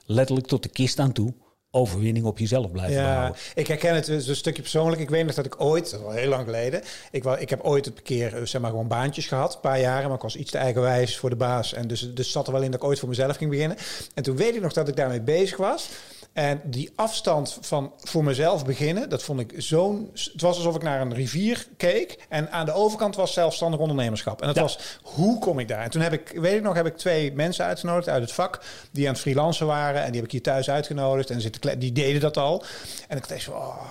Letterlijk 0.06 0.48
tot 0.48 0.64
de 0.64 0.70
kist 0.70 1.00
aan 1.00 1.12
toe. 1.12 1.34
Overwinning 1.74 2.26
op 2.26 2.38
jezelf 2.38 2.72
blijven 2.72 2.96
Ja, 2.96 3.34
ik 3.56 3.68
herken 3.68 3.96
het 3.96 4.06
dus 4.06 4.28
een 4.28 4.36
stukje 4.36 4.62
persoonlijk. 4.62 5.02
Ik 5.02 5.10
weet 5.10 5.26
nog 5.26 5.36
dat 5.36 5.46
ik 5.46 5.62
ooit, 5.62 6.00
al 6.04 6.12
heel 6.12 6.30
lang 6.30 6.46
geleden, 6.46 6.82
ik, 7.12 7.24
wou, 7.24 7.40
ik 7.40 7.50
heb 7.50 7.62
ooit 7.62 7.86
een 7.86 8.02
keer 8.04 8.36
eh, 8.36 8.46
zeg 8.46 8.62
maar 8.62 8.70
gewoon 8.70 8.88
baantjes 8.88 9.28
gehad, 9.28 9.54
een 9.54 9.60
paar 9.60 9.80
jaren, 9.80 10.08
maar 10.08 10.16
ik 10.16 10.22
was 10.22 10.36
iets 10.36 10.52
te 10.52 10.58
eigenwijs 10.58 11.18
voor 11.18 11.30
de 11.30 11.36
baas. 11.36 11.74
En 11.74 11.88
dus, 11.88 12.14
dus 12.14 12.32
zat 12.32 12.48
er 12.48 12.54
wel 12.54 12.62
in 12.62 12.72
dat 12.72 12.82
ik 12.82 12.88
ooit 12.88 13.00
voor 13.00 13.10
mezelf 13.10 13.36
ging 13.36 13.50
beginnen. 13.50 13.78
En 14.14 14.24
toen 14.24 14.36
weet 14.36 14.56
ik 14.56 14.62
nog 14.62 14.74
dat 14.74 14.88
ik 14.88 14.96
daarmee 14.96 15.22
bezig 15.22 15.58
was. 15.58 15.90
En 16.34 16.62
die 16.64 16.92
afstand 16.96 17.58
van 17.62 17.94
voor 17.98 18.24
mezelf 18.24 18.66
beginnen, 18.66 19.10
dat 19.10 19.24
vond 19.24 19.40
ik 19.40 19.54
zo'n... 19.58 20.10
Het 20.14 20.42
was 20.42 20.56
alsof 20.56 20.76
ik 20.76 20.84
naar 20.84 21.02
een 21.02 21.14
rivier 21.14 21.68
keek. 21.78 22.26
En 22.30 22.52
aan 22.52 22.66
de 22.66 22.74
overkant 22.74 23.16
was 23.16 23.34
zelfstandig 23.34 23.80
ondernemerschap. 23.80 24.42
En 24.42 24.48
dat 24.48 24.56
Ja. 24.56 24.62
was, 24.62 24.80
hoe 25.02 25.40
kom 25.40 25.60
ik 25.60 25.68
daar? 25.68 25.84
En 25.84 25.90
toen 25.90 26.02
heb 26.02 26.14
ik, 26.14 26.32
weet 26.36 26.56
ik 26.56 26.62
nog, 26.62 26.76
heb 26.76 26.86
ik 26.86 26.98
twee 26.98 27.34
mensen 27.34 27.66
uitgenodigd 27.66 28.10
uit 28.10 28.22
het 28.22 28.32
vak... 28.32 28.62
die 28.92 29.08
aan 29.08 29.14
het 29.14 29.22
freelancen 29.22 29.66
waren. 29.66 30.02
En 30.02 30.06
die 30.08 30.16
heb 30.16 30.26
ik 30.26 30.32
hier 30.32 30.42
thuis 30.42 30.70
uitgenodigd. 30.70 31.30
En 31.30 31.42
zitten, 31.42 31.80
die 31.80 31.92
deden 31.92 32.22
dat 32.22 32.38
al. 32.38 32.64
En 33.08 33.18
ik 33.18 33.28
dacht 33.28 33.42
zo, 33.42 33.52
oh, 33.52 33.82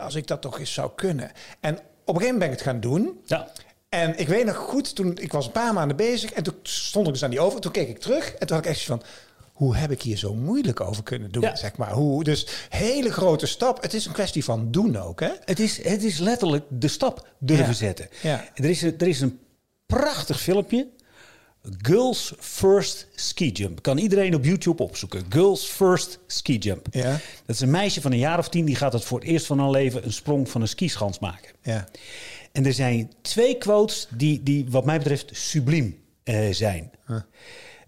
als 0.00 0.14
ik 0.14 0.26
dat 0.26 0.40
toch 0.40 0.58
eens 0.58 0.72
zou 0.72 0.90
kunnen. 0.94 1.30
En 1.60 1.74
op 2.04 2.14
een 2.14 2.20
gegeven 2.20 2.38
moment 2.38 2.38
ben 2.38 2.48
ik 2.48 2.54
het 2.54 2.62
gaan 2.62 2.80
doen. 2.80 3.20
Ja. 3.24 3.48
En 3.88 4.18
ik 4.18 4.28
weet 4.28 4.44
nog 4.44 4.56
goed, 4.56 4.94
toen 4.94 5.18
ik 5.20 5.32
was 5.32 5.46
een 5.46 5.52
paar 5.52 5.72
maanden 5.72 5.96
bezig 5.96 6.32
en 6.32 6.42
toen 6.42 6.54
stond 6.62 7.06
ik 7.06 7.12
dus 7.12 7.24
aan 7.24 7.30
die 7.30 7.40
over. 7.40 7.60
Toen 7.60 7.72
keek 7.72 7.88
ik 7.88 7.98
terug 7.98 8.34
en 8.34 8.46
toen 8.46 8.56
had 8.56 8.64
ik 8.66 8.70
echt 8.72 8.84
van. 8.84 9.02
Hoe 9.54 9.76
heb 9.76 9.90
ik 9.90 10.02
hier 10.02 10.16
zo 10.16 10.34
moeilijk 10.34 10.80
over 10.80 11.02
kunnen 11.02 11.32
doen? 11.32 11.42
Ja. 11.42 11.56
Zeg 11.56 11.76
maar. 11.76 11.92
Hoe, 11.92 12.24
dus 12.24 12.46
hele 12.68 13.12
grote 13.12 13.46
stap. 13.46 13.82
Het 13.82 13.94
is 13.94 14.06
een 14.06 14.12
kwestie 14.12 14.44
van 14.44 14.70
doen 14.70 14.96
ook. 14.96 15.20
Hè? 15.20 15.30
Het, 15.44 15.60
is, 15.60 15.82
het 15.82 16.02
is 16.04 16.18
letterlijk 16.18 16.64
de 16.68 16.88
stap 16.88 17.28
durven 17.38 17.66
Ja. 17.66 17.72
zetten. 17.72 18.08
Ja. 18.22 18.44
Er, 18.54 18.64
is, 18.64 18.82
een- 18.82 18.98
er 18.98 19.08
is 19.08 19.20
een 19.20 19.38
prachtig 19.86 20.40
filmpje. 20.40 20.88
Girls 21.78 22.32
First 22.38 23.06
Ski 23.14 23.50
Jump. 23.50 23.82
Kan 23.82 23.98
iedereen 23.98 24.34
op 24.34 24.44
YouTube 24.44 24.82
opzoeken. 24.82 25.24
Girls 25.28 25.64
First 25.64 26.18
Ski 26.26 26.58
Jump. 26.58 26.86
Ja. 26.90 27.10
Dat 27.46 27.54
is 27.56 27.60
een 27.60 27.70
meisje 27.70 28.00
van 28.00 28.12
een 28.12 28.18
jaar 28.18 28.38
of 28.38 28.48
tien. 28.48 28.64
Die 28.64 28.76
gaat 28.76 28.92
het 28.92 29.04
voor 29.04 29.18
het 29.20 29.28
eerst 29.28 29.46
van 29.46 29.58
haar 29.58 29.70
leven 29.70 30.04
een 30.04 30.12
sprong 30.12 30.48
van 30.48 30.60
een 30.60 30.68
skischans 30.68 31.18
maken. 31.18 31.50
Ja. 31.62 31.88
En 32.52 32.66
er 32.66 32.72
zijn 32.72 33.12
twee 33.22 33.58
quotes 33.58 34.06
die, 34.16 34.42
die 34.42 34.66
wat 34.68 34.84
mij 34.84 34.98
betreft 34.98 35.28
subliem 35.32 35.98
eh, 36.22 36.52
zijn. 36.52 36.90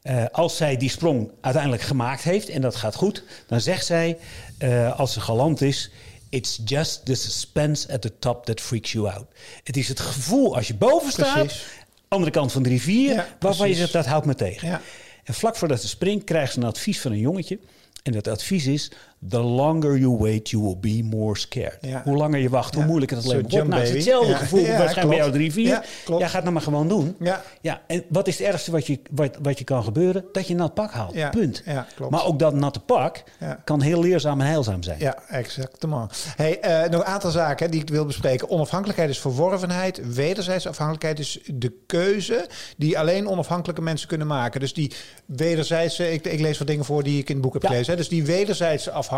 Eh, 0.06 0.24
als 0.32 0.56
zij 0.56 0.76
die 0.76 0.90
sprong 0.90 1.30
uiteindelijk 1.40 1.82
gemaakt 1.82 2.22
heeft 2.22 2.48
en 2.48 2.60
dat 2.60 2.76
gaat 2.76 2.94
goed, 2.94 3.22
dan 3.46 3.60
zegt 3.60 3.86
zij, 3.86 4.18
eh, 4.58 4.98
als 4.98 5.12
ze 5.12 5.20
galant 5.20 5.60
is, 5.60 5.90
It's 6.28 6.60
just 6.64 7.04
the 7.04 7.14
suspense 7.14 7.92
at 7.92 8.02
the 8.02 8.18
top 8.18 8.46
that 8.46 8.60
freaks 8.60 8.92
you 8.92 9.10
out. 9.10 9.26
Het 9.64 9.76
is 9.76 9.88
het 9.88 10.00
gevoel 10.00 10.56
als 10.56 10.66
je 10.66 10.74
boven 10.74 11.12
staat, 11.12 11.34
Precies. 11.34 11.64
andere 12.08 12.30
kant 12.30 12.52
van 12.52 12.62
de 12.62 12.68
rivier, 12.68 13.14
Ja, 13.14 13.26
waarvan 13.40 13.68
je 13.68 13.74
zegt 13.74 13.92
dat 13.92 14.06
houdt 14.06 14.26
me 14.26 14.34
tegen. 14.34 14.68
Ja. 14.68 14.80
En 15.24 15.34
vlak 15.34 15.56
voordat 15.56 15.80
ze 15.80 15.88
springt, 15.88 16.24
krijgt 16.24 16.52
ze 16.52 16.58
een 16.58 16.64
advies 16.64 17.00
van 17.00 17.12
een 17.12 17.18
jongetje. 17.18 17.58
En 18.02 18.12
dat 18.12 18.28
advies 18.28 18.66
is: 18.66 18.90
The 19.28 19.40
longer 19.40 19.98
you 19.98 20.16
wait, 20.18 20.50
you 20.50 20.62
will 20.62 20.78
be 20.80 21.08
more 21.16 21.38
scared. 21.38 21.78
Ja. 21.80 22.02
Hoe 22.04 22.16
langer 22.16 22.40
je 22.40 22.48
wacht, 22.48 22.74
hoe 22.74 22.84
moeilijker 22.84 23.16
het 23.16 23.26
leven 23.26 23.40
wordt. 23.40 23.54
jump 23.54 23.68
Nou, 23.68 23.80
het 23.80 23.90
is 23.90 23.96
hetzelfde 23.96 24.34
gevoel 24.34 24.66
waarschijnlijk 24.66 25.08
bij 25.08 25.16
jou 25.16 25.30
de 25.30 25.38
rivier. 25.38 25.66
Ja, 25.66 25.82
klopt. 26.04 26.20
Jij 26.20 26.30
gaat 26.30 26.42
nou 26.42 26.52
maar 26.54 26.62
gewoon 26.62 26.88
doen. 26.88 27.16
Ja. 27.20 27.42
ja. 27.60 27.80
En 27.86 28.04
wat 28.08 28.28
is 28.28 28.38
het 28.38 28.46
ergste 28.46 28.70
wat 28.70 28.86
je, 28.86 28.98
wat, 29.10 29.36
wat 29.42 29.58
je 29.58 29.64
kan 29.64 29.84
gebeuren? 29.84 30.24
Dat 30.32 30.46
je 30.46 30.52
een 30.52 30.58
nat 30.58 30.74
pak 30.74 30.90
haalt. 30.90 31.14
Ja. 31.14 31.28
Punt. 31.30 31.62
Ja, 31.64 31.86
klopt. 31.94 32.10
Maar 32.10 32.24
ook 32.24 32.38
dat 32.38 32.54
natte 32.54 32.80
pak 32.80 33.22
kan 33.64 33.82
heel 33.82 34.00
leerzaam 34.00 34.40
en 34.40 34.46
heilzaam 34.46 34.82
zijn. 34.82 34.98
Ja, 34.98 35.18
exactement. 35.28 36.24
Hey, 36.36 36.60
eh, 36.60 36.90
nog 36.90 37.00
een 37.00 37.06
aantal 37.06 37.30
zaken 37.30 37.70
die 37.70 37.80
ik 37.80 37.88
wil 37.88 38.04
bespreken. 38.04 38.50
Onafhankelijkheid 38.50 39.10
is 39.10 39.18
verworvenheid. 39.18 40.14
Wederzijdse 40.14 40.68
afhankelijkheid 40.68 41.18
is 41.18 41.40
de 41.46 41.72
keuze 41.86 42.48
die 42.76 42.98
alleen 42.98 43.28
onafhankelijke 43.28 43.82
mensen 43.82 44.08
kunnen 44.08 44.26
maken. 44.26 44.60
Dus 44.60 44.74
die 44.74 44.92
wederzijdse, 45.26 46.12
ik, 46.12 46.24
ik 46.26 46.40
lees 46.40 46.58
wat 46.58 46.66
dingen 46.66 46.84
voor 46.84 47.02
die 47.02 47.18
ik 47.18 47.28
in 47.28 47.34
het 47.34 47.44
boek 47.44 47.52
heb 47.52 47.66
gelezen. 47.66 47.90
Hè. 47.90 47.96
Dus 47.96 48.08
die 48.08 48.24
wederzijdse 48.24 48.90
afhankelijkheid, 48.90 49.15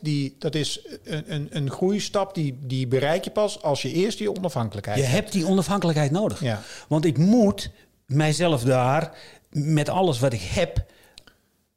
die, 0.00 0.36
dat 0.38 0.54
is 0.54 0.86
een, 1.04 1.32
een, 1.34 1.48
een 1.50 1.70
groeistap 1.70 2.34
die, 2.34 2.58
die 2.60 2.86
bereik 2.86 3.24
je 3.24 3.30
pas 3.30 3.62
als 3.62 3.82
je 3.82 3.92
eerst 3.92 4.18
die 4.18 4.36
onafhankelijkheid 4.36 4.98
Je 4.98 5.04
hebt 5.04 5.32
die 5.32 5.46
onafhankelijkheid 5.46 6.10
nodig. 6.10 6.40
Ja. 6.40 6.62
Want 6.88 7.04
ik 7.04 7.18
moet 7.18 7.70
mijzelf 8.06 8.62
daar 8.62 9.16
met 9.50 9.88
alles 9.88 10.18
wat 10.18 10.32
ik 10.32 10.42
heb 10.42 10.84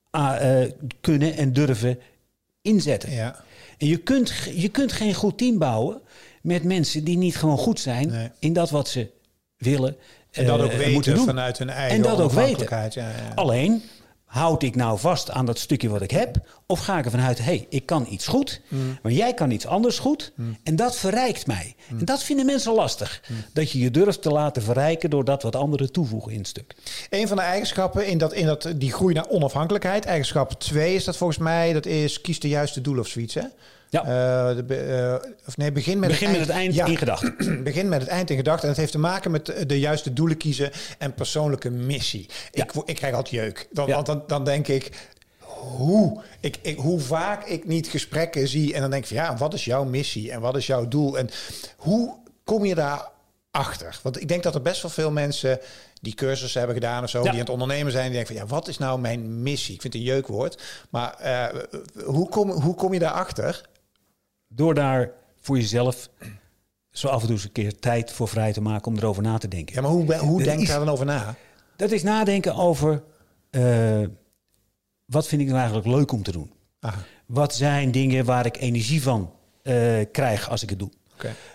ah, 0.10 0.62
eh, 0.62 0.72
kunnen 1.02 1.36
en 1.36 1.54
durven 1.54 2.00
inzetten. 2.62 3.12
Ja. 3.12 3.44
En 3.78 3.88
je 3.88 3.98
kunt, 3.98 4.34
je 4.56 4.70
kunt 4.70 4.92
geen 4.92 5.14
goed 5.14 5.38
team 5.38 5.58
bouwen 5.58 6.02
met 6.42 6.64
mensen 6.64 7.04
die 7.04 7.18
niet 7.18 7.38
gewoon 7.38 7.58
goed 7.58 7.80
zijn 7.80 8.10
Nee. 8.10 8.30
in 8.40 8.54
dat 8.54 8.70
wat 8.70 8.88
ze 8.88 9.10
willen. 9.58 9.96
En 10.32 10.46
dat 10.46 10.60
eh, 10.60 10.66
ook 10.66 10.72
moeten 10.72 11.14
weten 11.14 11.18
vanuit 11.18 11.58
hun 11.58 11.70
eigen 11.70 11.96
En 11.96 12.02
dat 12.02 12.12
ook 12.20 12.32
onafhankelijkheid. 12.32 12.94
Ja, 12.94 13.10
ja. 13.10 13.32
Alleen, 13.36 13.84
houd 14.38 14.64
ik 14.64 14.76
nou 14.76 15.00
vast 15.00 15.32
aan 15.32 15.46
dat 15.46 15.60
stukje 15.60 15.90
wat 15.90 16.02
ik 16.02 16.12
heb? 16.12 16.36
Of 16.66 16.80
ga 16.80 16.98
ik 16.98 17.06
ervan 17.06 17.20
uit, 17.20 17.38
hé, 17.38 17.44
hey, 17.44 17.66
ik 17.70 17.86
kan 17.86 18.06
iets 18.10 18.28
goed, 18.28 18.62
Mm. 18.68 18.98
maar 19.02 19.12
jij 19.12 19.34
kan 19.34 19.52
iets 19.52 19.66
anders 19.66 20.00
goed. 20.00 20.32
En 20.64 20.76
dat 20.76 20.98
verrijkt 20.98 21.48
mij. 21.48 21.76
Mm. 21.88 22.00
En 22.00 22.06
dat 22.06 22.24
vinden 22.24 22.46
mensen 22.46 22.74
lastig. 22.74 23.22
Dat 23.54 23.72
je 23.72 23.80
je 23.80 23.92
durft 23.92 24.22
te 24.22 24.30
laten 24.30 24.62
verrijken 24.62 25.10
door 25.10 25.26
dat 25.26 25.44
wat 25.44 25.56
anderen 25.56 25.92
toevoegen 25.92 26.32
in 26.32 26.38
het 26.38 26.48
stuk. 26.48 26.76
Een 27.10 27.28
van 27.28 27.38
de 27.38 27.44
eigenschappen 27.44 28.08
in, 28.08 28.18
dat, 28.18 28.34
in 28.34 28.46
dat, 28.46 28.74
die 28.76 28.92
groei 28.92 29.14
naar 29.14 29.30
onafhankelijkheid, 29.30 30.06
eigenschap 30.06 30.60
2 30.60 30.96
is 30.96 31.04
dat 31.04 31.18
volgens 31.18 31.40
mij, 31.40 31.74
dat 31.74 31.86
is 31.86 32.22
kies 32.22 32.40
de 32.40 32.48
juiste 32.48 32.82
doel 32.82 33.00
of 33.00 33.08
zoiets. 33.08 33.34
Hè? 33.34 33.44
Ja. 33.90 34.02
Eh, 34.02 34.66
de, 34.68 34.76
eh, 34.76 35.30
of 35.48 35.58
nee, 35.58 35.72
begin 35.72 36.00
met 36.00 36.10
Begin 36.10 36.28
het 36.28 36.38
met 36.38 36.48
het 36.48 36.56
eind 36.56 36.74
Ja. 36.74 36.86
in 36.86 36.98
gedachten. 36.98 37.64
begin 37.64 37.90
met 37.90 38.02
het 38.02 38.10
eind 38.10 38.30
in 38.30 38.38
gedachten. 38.38 38.64
En 38.64 38.70
het 38.70 38.78
heeft 38.78 38.92
te 38.92 38.98
maken 39.00 39.32
met 39.32 39.54
de, 39.68 39.80
juiste 39.80 40.14
doelen 40.14 40.38
kiezen 40.38 40.72
en 40.98 41.14
persoonlijke 41.14 41.70
missie. 41.70 42.30
Ik, 42.52 42.72
ik 42.86 42.96
krijg 42.96 43.14
altijd 43.16 43.36
jeuk. 43.36 43.68
Dan. 43.72 43.90
Want 43.90 44.06
dan, 44.06 44.24
dan 44.28 44.44
denk 44.44 44.68
ik, 44.68 44.92
hoe, 45.58 46.22
ik, 46.40 46.58
ik, 46.62 46.78
hoe 46.78 47.00
vaak 47.00 47.46
ik 47.46 47.66
niet 47.68 47.88
gesprekken 47.88 48.48
zie 48.48 48.74
en 48.74 48.82
dan 48.82 48.90
denk 48.90 49.02
ik 49.04 49.08
van 49.10 49.18
ja, 49.18 49.38
wat 49.38 49.54
is 49.54 49.66
jouw 49.66 49.84
missie 49.84 50.32
en 50.32 50.42
wat 50.42 50.58
is 50.58 50.68
jouw 50.68 50.88
doel? 50.88 51.18
En 51.18 51.30
hoe 51.78 52.16
kom 52.44 52.66
je 52.66 52.76
daar 52.76 53.10
achter? 53.52 54.00
Want 54.04 54.22
ik 54.22 54.28
denk 54.28 54.44
dat 54.44 54.56
er 54.56 54.62
best 54.62 54.82
wel 54.82 54.92
veel 54.92 55.12
mensen 55.12 55.60
die 56.02 56.14
cursussen 56.14 56.60
hebben 56.60 56.78
gedaan 56.78 57.04
of 57.04 57.10
zo, 57.10 57.18
Ja. 57.18 57.24
die 57.24 57.32
aan 57.34 57.40
het 57.40 57.50
ondernemen 57.50 57.92
zijn, 57.92 58.04
die 58.06 58.14
denken 58.14 58.36
van 58.36 58.46
ja, 58.46 58.52
wat 58.52 58.68
is 58.68 58.78
nou 58.78 59.00
mijn 59.00 59.42
missie? 59.44 59.74
Ik 59.76 59.82
vind 59.82 59.94
het 59.94 60.02
een 60.02 60.08
jeukwoord, 60.08 60.62
maar 60.90 61.14
eh, 61.14 61.62
hoe, 62.06 62.30
kom, 62.30 62.50
hoe 62.52 62.76
kom 62.76 62.94
je 62.94 63.00
daarachter? 63.00 63.62
Door 64.48 64.74
daar 64.74 65.12
voor 65.40 65.58
jezelf 65.58 66.10
zo 66.92 67.08
af 67.08 67.22
en 67.22 67.28
toe 67.28 67.36
eens 67.36 67.44
een 67.44 67.52
keer 67.52 67.80
tijd 67.80 68.12
voor 68.12 68.28
vrij 68.28 68.54
te 68.54 68.62
maken 68.62 68.92
om 68.92 68.98
erover 68.98 69.24
na 69.24 69.38
te 69.38 69.48
denken. 69.48 69.76
Ja, 69.76 69.82
maar 69.82 69.92
hoe, 69.92 70.16
hoe 70.16 70.44
denk 70.44 70.60
je 70.60 70.68
daar 70.68 70.80
dan 70.80 70.90
over 70.90 71.06
na? 71.06 71.36
Dat 71.76 71.92
is 71.92 72.04
nadenken 72.04 72.56
over 72.56 73.04
eh, 73.50 74.04
wat 75.06 75.28
vind 75.28 75.42
ik 75.42 75.48
nou 75.48 75.60
eigenlijk 75.60 75.88
leuk 75.88 76.12
om 76.12 76.24
te 76.24 76.32
doen. 76.32 76.52
Wat 77.26 77.56
zijn 77.56 77.92
dingen 77.92 78.26
waar 78.26 78.46
ik 78.46 78.58
energie 78.58 79.02
van 79.02 79.34
eh, 79.62 79.76
krijg 80.12 80.50
als 80.50 80.64
ik 80.64 80.70
het 80.70 80.80
doe? 80.80 80.90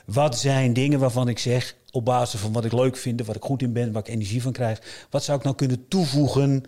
Wat 0.05 0.39
zijn 0.39 0.73
dingen 0.73 0.99
waarvan 0.99 1.29
ik 1.29 1.39
zeg, 1.39 1.77
op 1.91 2.05
basis 2.05 2.41
van 2.41 2.53
wat 2.53 2.65
ik 2.65 2.73
leuk 2.73 2.97
vind, 2.97 3.27
wat 3.27 3.37
ik 3.37 3.43
goed 3.43 3.63
in 3.63 3.73
ben, 3.73 3.93
waar 3.93 4.03
ik 4.03 4.15
energie 4.15 4.43
van 4.43 4.53
krijg, 4.53 5.07
wat 5.11 5.25
zou 5.25 5.39
ik 5.39 5.45
nou 5.45 5.57
kunnen 5.57 5.89
toevoegen 5.89 6.65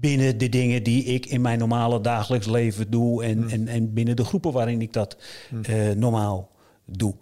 binnen 0.00 0.38
de 0.38 0.48
dingen 0.48 0.82
die 0.82 1.04
ik 1.04 1.26
in 1.26 1.40
mijn 1.40 1.58
normale 1.58 2.00
dagelijks 2.00 2.46
leven 2.46 2.90
doe 2.90 3.24
en, 3.24 3.48
en, 3.50 3.68
en 3.68 3.92
binnen 3.92 4.16
de 4.16 4.24
groepen 4.24 4.52
waarin 4.52 4.82
ik 4.82 4.92
dat 4.92 5.16
eh, 5.62 5.90
normaal 5.90 6.50
doe. 6.84 7.14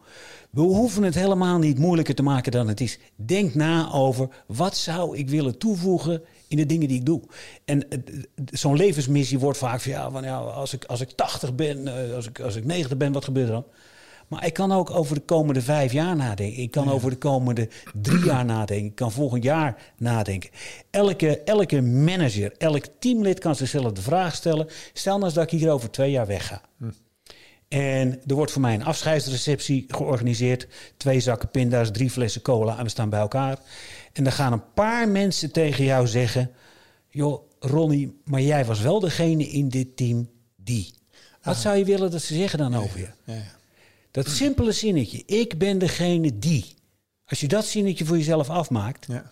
We 0.50 0.62
hoeven 0.62 1.02
het 1.02 1.14
helemaal 1.14 1.59
niet 1.59 1.78
moeilijker 1.78 2.14
te 2.14 2.23
maken 2.23 2.52
dan 2.52 2.68
het 2.68 2.80
is. 2.80 2.99
Denk 3.16 3.54
na 3.54 3.92
over 3.92 4.28
wat 4.47 4.76
zou 4.76 5.16
ik 5.16 5.28
willen 5.28 5.59
toevoegen 5.59 6.23
in 6.49 6.56
de 6.56 6.66
dingen 6.66 6.88
die 6.88 6.99
ik 6.99 7.06
doe. 7.06 7.23
En 7.64 7.87
zo'n 8.52 8.76
levensmissie 8.76 9.38
wordt 9.38 9.59
vaak 9.59 9.80
van 9.80 9.92
ja, 9.92 10.11
van, 10.11 10.23
ja 10.23 10.37
als, 10.37 10.73
ik, 10.73 10.85
als 10.85 11.00
ik 11.00 11.11
80 11.11 11.54
ben, 11.54 12.09
eh, 12.09 12.14
als, 12.14 12.28
ik, 12.28 12.40
als 12.40 12.56
ik 12.56 12.64
90 12.64 12.97
ben, 12.97 13.12
wat 13.12 13.25
gebeurt 13.25 13.47
er 13.47 13.52
dan? 13.52 13.64
Maar 14.28 14.47
ik 14.47 14.52
kan 14.52 14.73
ook 14.73 14.90
over 14.90 15.14
de 15.14 15.21
komende 15.21 15.62
vijf 15.62 15.92
jaar 15.92 16.16
nadenken. 16.16 16.62
Ik 16.62 16.71
kan 16.71 16.90
over 16.90 17.11
de 17.11 17.16
komende 17.16 17.68
drie 17.95 18.25
jaar 18.25 18.45
nadenken. 18.45 18.87
Ik 18.87 18.95
kan 18.95 19.12
volgend 19.12 19.42
jaar 19.42 19.92
nadenken. 19.99 20.50
Elke, 20.90 21.42
elke 21.42 21.80
manager, 21.80 22.52
elk 22.59 22.85
teamlid 22.99 23.38
kan 23.38 23.56
zichzelf 23.56 23.92
de 23.92 24.02
vraag 24.02 24.35
stellen. 24.35 24.68
Stel 24.92 25.12
nou 25.12 25.25
eens 25.25 25.35
dat 25.35 25.52
ik 25.52 25.59
hier 25.59 25.71
over 25.71 25.90
twee 25.90 26.11
jaar 26.11 26.26
wegga. 26.26 26.61
En 27.68 28.21
er 28.26 28.35
wordt 28.35 28.52
voor 28.52 28.61
mij 28.61 28.75
een 28.75 28.85
afscheidsreceptie 28.85 29.85
georganiseerd. 29.88 30.68
Twee 30.97 31.21
zakken 31.21 31.50
pinda's, 31.50 31.90
drie 31.90 32.11
flessen 32.11 32.42
cola 32.42 32.78
en 32.78 32.85
we 32.85 32.90
staan 32.90 33.11
bij 33.11 33.21
elkaar. 33.21 33.59
En 34.12 34.25
dan 34.25 34.33
gaan 34.33 34.52
een 34.52 34.73
paar 34.75 35.09
mensen 35.09 35.52
tegen 35.52 35.85
jou 35.85 36.06
zeggen... 36.06 36.50
joh, 37.09 37.50
Ronnie, 37.59 38.21
maar 38.25 38.40
jij 38.40 38.64
was 38.64 38.80
wel 38.80 39.00
degene 39.00 39.49
in 39.49 39.68
dit 39.68 39.97
team 39.97 40.30
die. 40.56 40.95
Wat 41.42 41.56
zou 41.56 41.76
je 41.76 41.85
willen 41.85 42.11
dat 42.11 42.23
ze 42.23 42.35
zeggen 42.35 42.59
dan 42.59 42.76
over 42.76 42.99
je? 42.99 43.09
Ja, 43.25 43.35
ja. 43.35 43.54
Dat 44.25 44.28
simpele 44.28 44.73
zinnetje, 44.73 45.23
ik 45.26 45.58
ben 45.58 45.78
degene 45.78 46.38
die. 46.38 46.64
Als 47.25 47.40
je 47.40 47.49
dat 47.49 47.66
zinnetje 47.66 48.04
voor 48.04 48.16
jezelf 48.16 48.50
afmaakt, 48.50 49.06
Ja. 49.08 49.30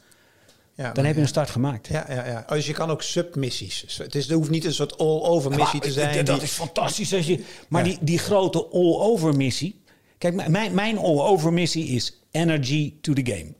Ja, 0.77 0.93
dan 0.93 1.05
heb 1.05 1.15
je 1.15 1.21
een 1.21 1.29
start 1.29 1.51
gemaakt. 1.51 1.87
Ja, 1.89 2.07
ja, 2.09 2.27
ja. 2.27 2.45
Dus 2.49 2.67
je 2.67 2.73
kan 2.73 2.91
ook 2.91 3.03
submissies. 3.03 3.85
Het 3.99 4.15
is, 4.15 4.29
er 4.29 4.35
hoeft 4.35 4.51
niet 4.51 4.65
een 4.65 4.75
soort 4.75 4.99
all-over 4.99 5.51
missie 5.51 5.81
te 5.81 5.87
Maar, 5.87 5.97
zijn. 5.97 6.25
Dat 6.25 6.35
die- 6.35 6.45
is 6.45 6.51
fantastisch. 6.53 7.15
Als 7.15 7.27
je, 7.27 7.45
maar 7.69 7.87
Ja. 7.87 7.89
die, 7.93 7.99
die 8.05 8.19
grote 8.19 8.67
all-over 8.67 9.37
missie. 9.37 9.81
Kijk, 10.19 10.49
mijn, 10.49 10.75
mijn 10.75 10.99
all-over 10.99 11.53
missie 11.53 11.87
is 11.87 12.21
energy 12.31 12.95
to 13.01 13.13
the 13.13 13.27
game. 13.33 13.55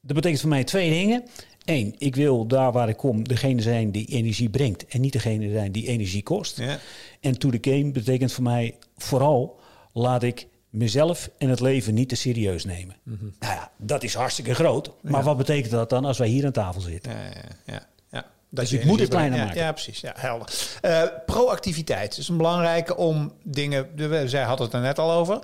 Dat 0.00 0.14
betekent 0.16 0.40
voor 0.40 0.48
mij 0.50 0.64
twee 0.64 0.90
dingen. 0.90 1.24
Eén, 1.64 1.94
ik 1.98 2.14
wil 2.16 2.46
daar 2.46 2.72
waar 2.72 2.88
ik 2.88 2.96
kom 2.96 3.28
degene 3.28 3.62
zijn 3.62 3.90
die 3.90 4.06
energie 4.06 4.48
brengt. 4.50 4.86
En 4.86 5.00
niet 5.00 5.12
degene 5.12 5.50
zijn 5.52 5.72
die 5.72 5.86
energie 5.86 6.22
kost. 6.22 6.58
Ja. 6.58 6.78
En 7.20 7.38
to 7.38 7.50
the 7.50 7.70
game 7.70 7.90
betekent 7.90 8.32
voor 8.32 8.44
mij 8.44 8.74
vooral 8.96 9.60
laat 9.92 10.22
ik 10.22 10.46
mezelf 10.76 11.30
en 11.38 11.48
het 11.48 11.60
leven 11.60 11.94
niet 11.94 12.08
te 12.08 12.14
serieus 12.14 12.64
nemen. 12.64 12.96
Mhm. 13.02 13.24
Nou 13.38 13.54
ja, 13.54 13.70
dat 13.76 14.02
is 14.02 14.14
hartstikke 14.14 14.54
groot. 14.54 14.90
Maar 15.02 15.22
wat 15.22 15.36
betekent 15.36 15.70
dat 15.70 15.90
dan 15.90 16.04
als 16.04 16.18
wij 16.18 16.28
hier 16.28 16.46
aan 16.46 16.52
tafel 16.52 16.80
zitten? 16.80 17.12
Ja, 17.12 17.18
ja, 17.18 17.32
ja, 17.66 17.86
ja. 18.10 18.26
Dus 18.48 18.70
je 18.70 18.82
moet 18.84 19.00
het 19.00 19.08
kleiner 19.08 19.38
maken. 19.38 19.60
Ja, 19.60 19.72
precies. 19.72 20.00
Ja, 20.00 20.12
helder. 20.16 20.78
Eh, 20.80 21.02
proactiviteit 21.26 22.18
is 22.18 22.28
een 22.28 22.36
belangrijke 22.36 22.96
om 22.96 23.32
dingen... 23.42 23.88
Zij 24.28 24.42
had 24.42 24.58
het 24.58 24.72
er 24.72 24.80
net 24.80 24.98
al 24.98 25.12
over. 25.12 25.38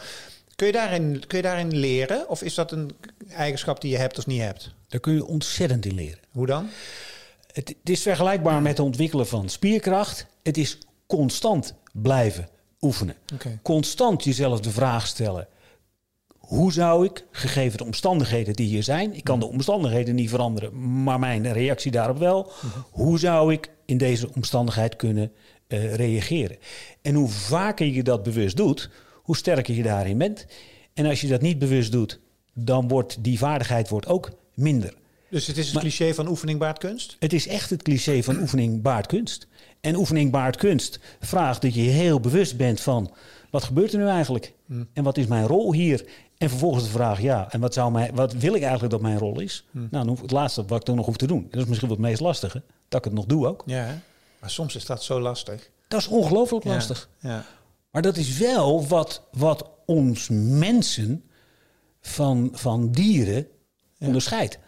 Kun 0.56 0.66
je, 0.66 0.72
daarin, 0.72 1.24
kun 1.26 1.36
je 1.36 1.44
daarin 1.44 1.76
leren? 1.76 2.28
Of 2.28 2.42
is 2.42 2.54
dat 2.54 2.72
een 2.72 2.90
eigenschap 3.28 3.80
die 3.80 3.90
je 3.90 3.98
hebt 3.98 4.18
of 4.18 4.26
niet 4.26 4.40
hebt? 4.40 4.74
Daar 4.88 5.00
kun 5.00 5.14
je 5.14 5.26
ontzettend 5.26 5.86
in 5.86 5.94
leren. 5.94 6.18
Hoe 6.30 6.46
dan? 6.46 6.68
Het, 7.52 7.68
het 7.68 7.88
is 7.88 8.02
vergelijkbaar 8.02 8.62
met 8.62 8.76
het 8.76 8.86
ontwikkelen 8.86 9.26
van 9.26 9.48
spierkracht. 9.48 10.26
Het 10.42 10.56
is 10.56 10.78
constant 11.06 11.74
blijven 11.92 12.48
oefenen. 12.82 13.14
Constant 13.62 14.24
jezelf 14.24 14.60
de 14.60 14.70
vraag 14.70 15.06
stellen. 15.06 15.48
Hoe 16.38 16.72
zou 16.72 17.04
ik, 17.04 17.24
gegeven 17.30 17.78
de 17.78 17.84
omstandigheden 17.84 18.54
die 18.54 18.66
hier 18.66 18.82
zijn... 18.82 19.14
ik 19.14 19.24
kan 19.24 19.40
de 19.40 19.46
omstandigheden 19.46 20.14
niet 20.14 20.30
veranderen, 20.30 21.02
maar 21.02 21.18
mijn 21.18 21.52
reactie 21.52 21.90
daarop 21.90 22.18
wel... 22.18 22.52
hoe 22.90 23.18
zou 23.18 23.52
ik 23.52 23.70
in 23.84 23.98
deze 23.98 24.28
omstandigheid 24.34 24.96
kunnen 24.96 25.32
eh, 25.66 25.94
reageren? 25.94 26.58
En 27.02 27.14
hoe 27.14 27.28
vaker 27.28 27.86
je 27.86 28.02
dat 28.02 28.22
bewust 28.22 28.56
doet, 28.56 28.90
hoe 29.14 29.36
sterker 29.36 29.74
je 29.74 29.82
daarin 29.82 30.18
bent. 30.18 30.46
En 30.94 31.06
als 31.06 31.20
je 31.20 31.28
dat 31.28 31.40
niet 31.40 31.58
bewust 31.58 31.92
doet, 31.92 32.20
dan 32.54 32.88
wordt 32.88 33.24
die 33.24 33.38
vaardigheid 33.38 33.88
wordt 33.88 34.06
ook 34.06 34.30
minder. 34.54 34.94
Dus 35.30 35.46
het 35.46 35.58
is 35.58 35.72
het 35.72 35.80
cliché 35.80 36.14
van 36.14 36.28
oefening 36.28 36.58
baart 36.58 36.78
kunst? 36.78 37.16
Het 37.18 37.32
is 37.32 37.46
echt 37.46 37.70
het 37.70 37.82
cliché 37.82 38.22
van 38.22 38.40
oefening 38.40 38.82
baart 38.82 39.06
kunst. 39.06 39.46
En 39.82 39.96
oefening 39.96 40.30
baart 40.30 40.56
kunst 40.56 40.98
vraagt 41.20 41.62
dat 41.62 41.74
je 41.74 41.80
heel 41.80 42.20
bewust 42.20 42.56
bent 42.56 42.80
van... 42.80 43.10
wat 43.50 43.64
gebeurt 43.64 43.92
er 43.92 43.98
nu 43.98 44.06
eigenlijk? 44.06 44.54
En 44.92 45.04
wat 45.04 45.16
is 45.16 45.26
mijn 45.26 45.46
rol 45.46 45.72
hier? 45.72 46.04
En 46.38 46.48
vervolgens 46.48 46.84
de 46.84 46.90
vraag, 46.90 47.20
ja, 47.20 47.52
en 47.52 47.60
wat, 47.60 47.74
zou 47.74 47.92
mij, 47.92 48.10
wat 48.14 48.32
wil 48.32 48.54
ik 48.54 48.62
eigenlijk 48.62 48.92
dat 48.92 49.00
mijn 49.00 49.18
rol 49.18 49.40
is? 49.40 49.64
Nou, 49.70 49.88
dan 49.90 50.08
hoef, 50.08 50.20
het 50.20 50.30
laatste 50.30 50.64
wat 50.64 50.80
ik 50.80 50.86
dan 50.86 50.96
nog 50.96 51.06
hoef 51.06 51.16
te 51.16 51.26
doen. 51.26 51.46
Dat 51.50 51.60
is 51.60 51.66
misschien 51.66 51.88
wel 51.88 51.96
het 51.96 52.06
meest 52.06 52.20
lastige, 52.20 52.62
dat 52.88 52.98
ik 52.98 53.04
het 53.04 53.14
nog 53.14 53.26
doe 53.26 53.46
ook. 53.46 53.62
Ja, 53.66 54.00
maar 54.38 54.50
soms 54.50 54.76
is 54.76 54.86
dat 54.86 55.02
zo 55.02 55.20
lastig. 55.20 55.70
Dat 55.88 56.00
is 56.00 56.08
ongelooflijk 56.08 56.64
Ja, 56.64 56.72
lastig. 56.72 57.08
Ja. 57.18 57.44
Maar 57.90 58.02
dat 58.02 58.16
is 58.16 58.38
wel 58.38 58.86
wat, 58.86 59.22
wat 59.30 59.70
ons 59.86 60.28
mensen 60.30 61.24
van, 62.00 62.48
van 62.52 62.90
dieren 62.90 63.46
onderscheidt. 63.98 64.58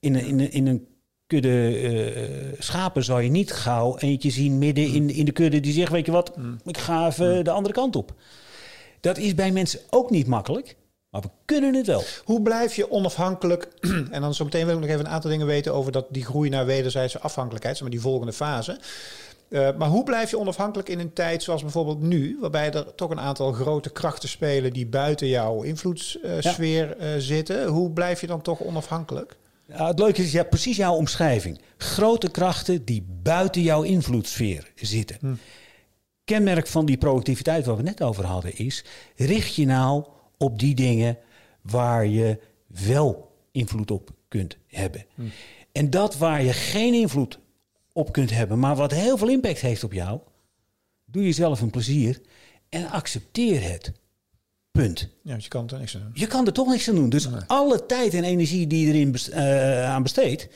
In 0.00 0.14
een, 0.14 0.26
in 0.26 0.40
een, 0.40 0.52
in 0.52 0.66
een 0.66 0.86
kudde 1.30 1.78
eh, 1.78 2.58
schapen 2.58 3.04
zou 3.04 3.22
je 3.22 3.30
niet 3.30 3.52
gauw 3.52 3.98
eentje 3.98 4.30
zien 4.30 4.58
midden 4.58 4.84
in, 4.86 5.10
in 5.10 5.24
de 5.24 5.32
kudde 5.32 5.60
die 5.60 5.72
zegt, 5.72 5.92
weet 5.92 6.06
je 6.06 6.12
wat, 6.12 6.32
ik 6.64 6.78
ga 6.78 7.06
even 7.06 7.44
de 7.44 7.50
andere 7.50 7.74
kant 7.74 7.96
op. 7.96 8.14
Dat 9.00 9.18
is 9.18 9.34
bij 9.34 9.50
mensen 9.52 9.80
ook 9.90 10.10
niet 10.10 10.26
makkelijk, 10.26 10.76
maar 11.10 11.20
we 11.20 11.28
kunnen 11.44 11.74
het 11.74 11.86
wel. 11.86 12.02
Hoe 12.24 12.42
blijf 12.42 12.76
je 12.76 12.90
onafhankelijk? 12.90 13.68
en 14.10 14.20
dan 14.20 14.34
zo 14.34 14.44
meteen 14.44 14.66
wil 14.66 14.74
ik 14.74 14.80
nog 14.80 14.90
even 14.90 15.04
een 15.04 15.10
aantal 15.12 15.30
dingen 15.30 15.46
weten 15.46 15.74
over 15.74 15.92
dat, 15.92 16.06
die 16.10 16.24
groei 16.24 16.48
naar 16.48 16.66
wederzijdse 16.66 17.20
afhankelijkheid, 17.20 17.74
zeg 17.76 17.82
maar 17.82 17.96
die 17.96 18.04
volgende 18.04 18.32
fase. 18.32 18.78
Eh, 19.48 19.68
maar 19.78 19.88
hoe 19.88 20.04
blijf 20.04 20.30
je 20.30 20.38
onafhankelijk 20.38 20.88
in 20.88 20.98
een 20.98 21.12
tijd 21.12 21.42
zoals 21.42 21.62
bijvoorbeeld 21.62 22.00
nu, 22.00 22.38
waarbij 22.40 22.72
er 22.72 22.94
toch 22.94 23.10
een 23.10 23.20
aantal 23.20 23.52
grote 23.52 23.90
krachten 23.90 24.28
spelen 24.28 24.72
die 24.72 24.86
buiten 24.86 25.28
jouw 25.28 25.62
invloedssfeer 25.62 26.96
eh, 26.96 27.08
zitten? 27.18 27.66
Hoe 27.66 27.90
blijf 27.90 28.20
je 28.20 28.26
dan 28.26 28.42
toch 28.42 28.62
onafhankelijk? 28.62 29.36
Ja, 29.70 29.86
het 29.86 29.98
leuke 29.98 30.22
is 30.22 30.32
ja, 30.32 30.42
precies 30.42 30.76
jouw 30.76 30.94
omschrijving. 30.94 31.60
Grote 31.76 32.30
krachten 32.30 32.84
die 32.84 33.06
buiten 33.22 33.62
jouw 33.62 33.82
invloedssfeer 33.82 34.72
zitten. 34.74 35.40
Kenmerk 36.24 36.66
van 36.66 36.86
die 36.86 36.98
productiviteit 36.98 37.66
waar 37.66 37.76
we 37.76 37.82
net 37.82 38.02
over 38.02 38.24
hadden 38.24 38.56
is... 38.56 38.84
richt 39.16 39.54
je 39.54 39.66
nou 39.66 40.04
op 40.38 40.58
die 40.58 40.74
dingen 40.74 41.18
waar 41.60 42.06
je 42.06 42.40
wel 42.66 43.36
invloed 43.52 43.90
op 43.90 44.10
kunt 44.28 44.56
hebben. 44.66 45.06
En 45.72 45.90
dat 45.90 46.16
waar 46.16 46.42
je 46.42 46.52
geen 46.52 46.94
invloed 46.94 47.38
op 47.92 48.12
kunt 48.12 48.30
hebben... 48.30 48.58
maar 48.58 48.76
wat 48.76 48.92
heel 48.92 49.18
veel 49.18 49.28
impact 49.28 49.60
heeft 49.60 49.84
op 49.84 49.92
jou... 49.92 50.20
doe 51.04 51.22
jezelf 51.22 51.60
een 51.60 51.70
plezier 51.70 52.20
en 52.68 52.90
accepteer 52.90 53.62
het. 53.62 53.92
Punt. 54.72 55.00
Ja, 55.22 55.30
want 55.30 55.42
je 55.42 55.48
kan 55.48 55.68
er 55.68 55.78
niks 55.78 55.94
aan 55.94 56.00
doen. 56.02 56.10
Je 56.14 56.26
kan 56.26 56.46
er 56.46 56.52
toch 56.52 56.68
niks 56.68 56.88
aan 56.88 56.94
doen. 56.94 57.08
Dus 57.08 57.28
alle 57.46 57.86
tijd 57.86 58.14
en 58.14 58.24
energie 58.24 58.66
die 58.66 58.86
je 58.86 58.92
erin 58.92 59.12
best- 59.12 59.28
eh, 59.28 59.84
aan 59.84 60.02
besteedt, 60.02 60.48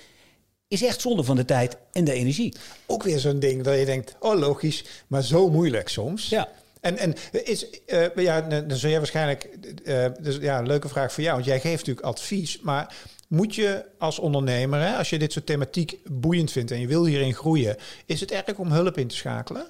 is 0.69 0.83
echt 0.83 1.01
zonde 1.01 1.25
van 1.25 1.37
de 1.37 1.45
tijd 1.45 1.77
en 1.93 2.05
de 2.05 2.13
energie. 2.13 2.55
Ook 2.87 3.03
weer 3.03 3.19
zo'n 3.19 3.39
ding 3.39 3.63
dat 3.63 3.79
je 3.79 3.85
denkt, 3.85 4.15
oh 4.21 4.39
logisch, 4.39 4.85
maar 5.07 5.23
zo 5.23 5.51
moeilijk 5.51 5.89
soms. 5.89 6.29
Ja. 6.29 6.49
En, 6.81 6.97
en 6.99 7.15
is, 7.45 7.67
eh, 7.87 8.15
ja, 8.17 8.41
dan 8.41 8.77
zul 8.77 8.91
jij 8.91 8.99
waarschijnlijk, 8.99 9.49
eh, 9.85 10.07
dus 10.21 10.37
ja, 10.41 10.59
een 10.59 10.67
leuke 10.67 10.89
vraag 10.89 11.13
voor 11.13 11.23
jou, 11.23 11.35
want 11.35 11.47
jij 11.47 11.61
geeft 11.61 11.77
natuurlijk 11.87 12.07
advies, 12.07 12.61
maar 12.61 12.95
moet 13.29 13.55
je 13.55 13.85
als 13.99 14.19
ondernemer, 14.19 14.81
hè, 14.81 14.97
als 14.97 15.11
je 15.11 15.19
dit 15.19 15.33
soort 15.33 15.47
thematiek 15.47 15.99
boeiend 16.11 16.51
vindt 16.53 16.71
en 16.71 16.81
je 16.81 16.87
wil 16.87 17.05
hierin 17.05 17.35
groeien, 17.35 17.77
is 18.07 18.21
het 18.21 18.31
erg 18.31 18.59
om 18.59 18.73
hulp 18.73 18.99
in 18.99 19.09
te 19.09 19.17
schakelen? 19.17 19.67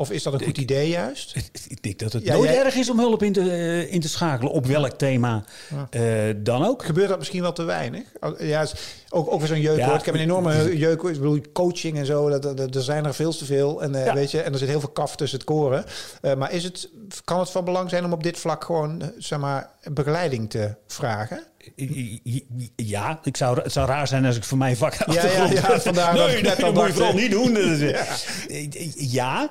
Of 0.00 0.10
is 0.10 0.22
dat 0.22 0.32
een 0.32 0.42
goed 0.44 0.58
idee 0.58 0.88
juist? 0.88 1.36
Ik 1.68 1.82
denk 1.82 1.98
dat 1.98 2.12
het 2.12 2.24
Ja, 2.24 2.32
nooit 2.34 2.50
jij- 2.50 2.64
erg 2.64 2.74
is 2.74 2.90
om 2.90 2.98
hulp 2.98 3.22
in 3.22 3.32
te, 3.32 3.40
eh, 3.40 3.92
in 3.92 4.00
te 4.00 4.08
schakelen, 4.08 4.52
op 4.52 4.66
welk 4.66 4.92
thema 4.92 5.44
eh, 5.90 6.02
dan 6.36 6.64
ook. 6.64 6.84
Gebeurt 6.84 7.08
dat 7.08 7.18
misschien 7.18 7.42
wel 7.42 7.52
te 7.52 7.62
weinig? 7.62 8.02
Ja, 8.38 8.66
ook, 9.10 9.32
ook 9.32 9.38
weer 9.38 9.48
zo'n 9.48 9.60
jeukwoord. 9.60 9.90
Ja, 9.90 9.98
ik 9.98 10.04
heb 10.04 10.14
een 10.14 10.20
enorme 10.20 10.78
jeuk. 10.78 11.02
Ik 11.02 11.12
bedoel, 11.12 11.40
coaching 11.52 11.96
en 11.98 12.06
zo, 12.06 12.28
dat, 12.38 12.56
dat, 12.56 12.74
er 12.74 12.82
zijn 12.82 13.04
er 13.04 13.14
veel 13.14 13.32
te 13.32 13.44
veel. 13.44 13.82
En, 13.82 14.06
eh, 14.06 14.12
weet 14.12 14.30
je, 14.30 14.40
en 14.40 14.52
er 14.52 14.58
zit 14.58 14.68
heel 14.68 14.80
veel 14.80 14.88
kaf 14.88 15.16
tussen 15.16 15.38
het 15.38 15.46
koren. 15.48 15.84
Maar 16.38 16.52
is 16.52 16.64
het, 16.64 16.88
kan 17.24 17.38
het 17.38 17.50
van 17.50 17.64
belang 17.64 17.90
zijn 17.90 18.04
om 18.04 18.12
op 18.12 18.22
dit 18.22 18.38
vlak 18.38 18.64
gewoon 18.64 19.12
zeg 19.18 19.38
maar, 19.38 19.70
begeleiding 19.92 20.50
te 20.50 20.74
vragen? 20.86 21.42
Ja, 22.76 23.20
ik 23.22 23.36
zou, 23.36 23.60
het 23.62 23.72
zou 23.72 23.86
raar 23.88 24.08
zijn 24.08 24.24
als 24.24 24.36
ik 24.36 24.44
voor 24.44 24.58
mijn 24.58 24.76
vak 24.76 24.94
Ja, 24.94 25.26
ja, 25.26 25.44
ja, 25.50 25.80
vandaar 25.80 26.14
dat 26.14 26.26
nee, 26.26 26.42
dat 26.42 26.74
moet 26.74 26.86
je 26.86 26.92
vooral 26.92 27.14
niet 27.14 27.30
doen. 27.30 27.56
Ja, 28.96 29.50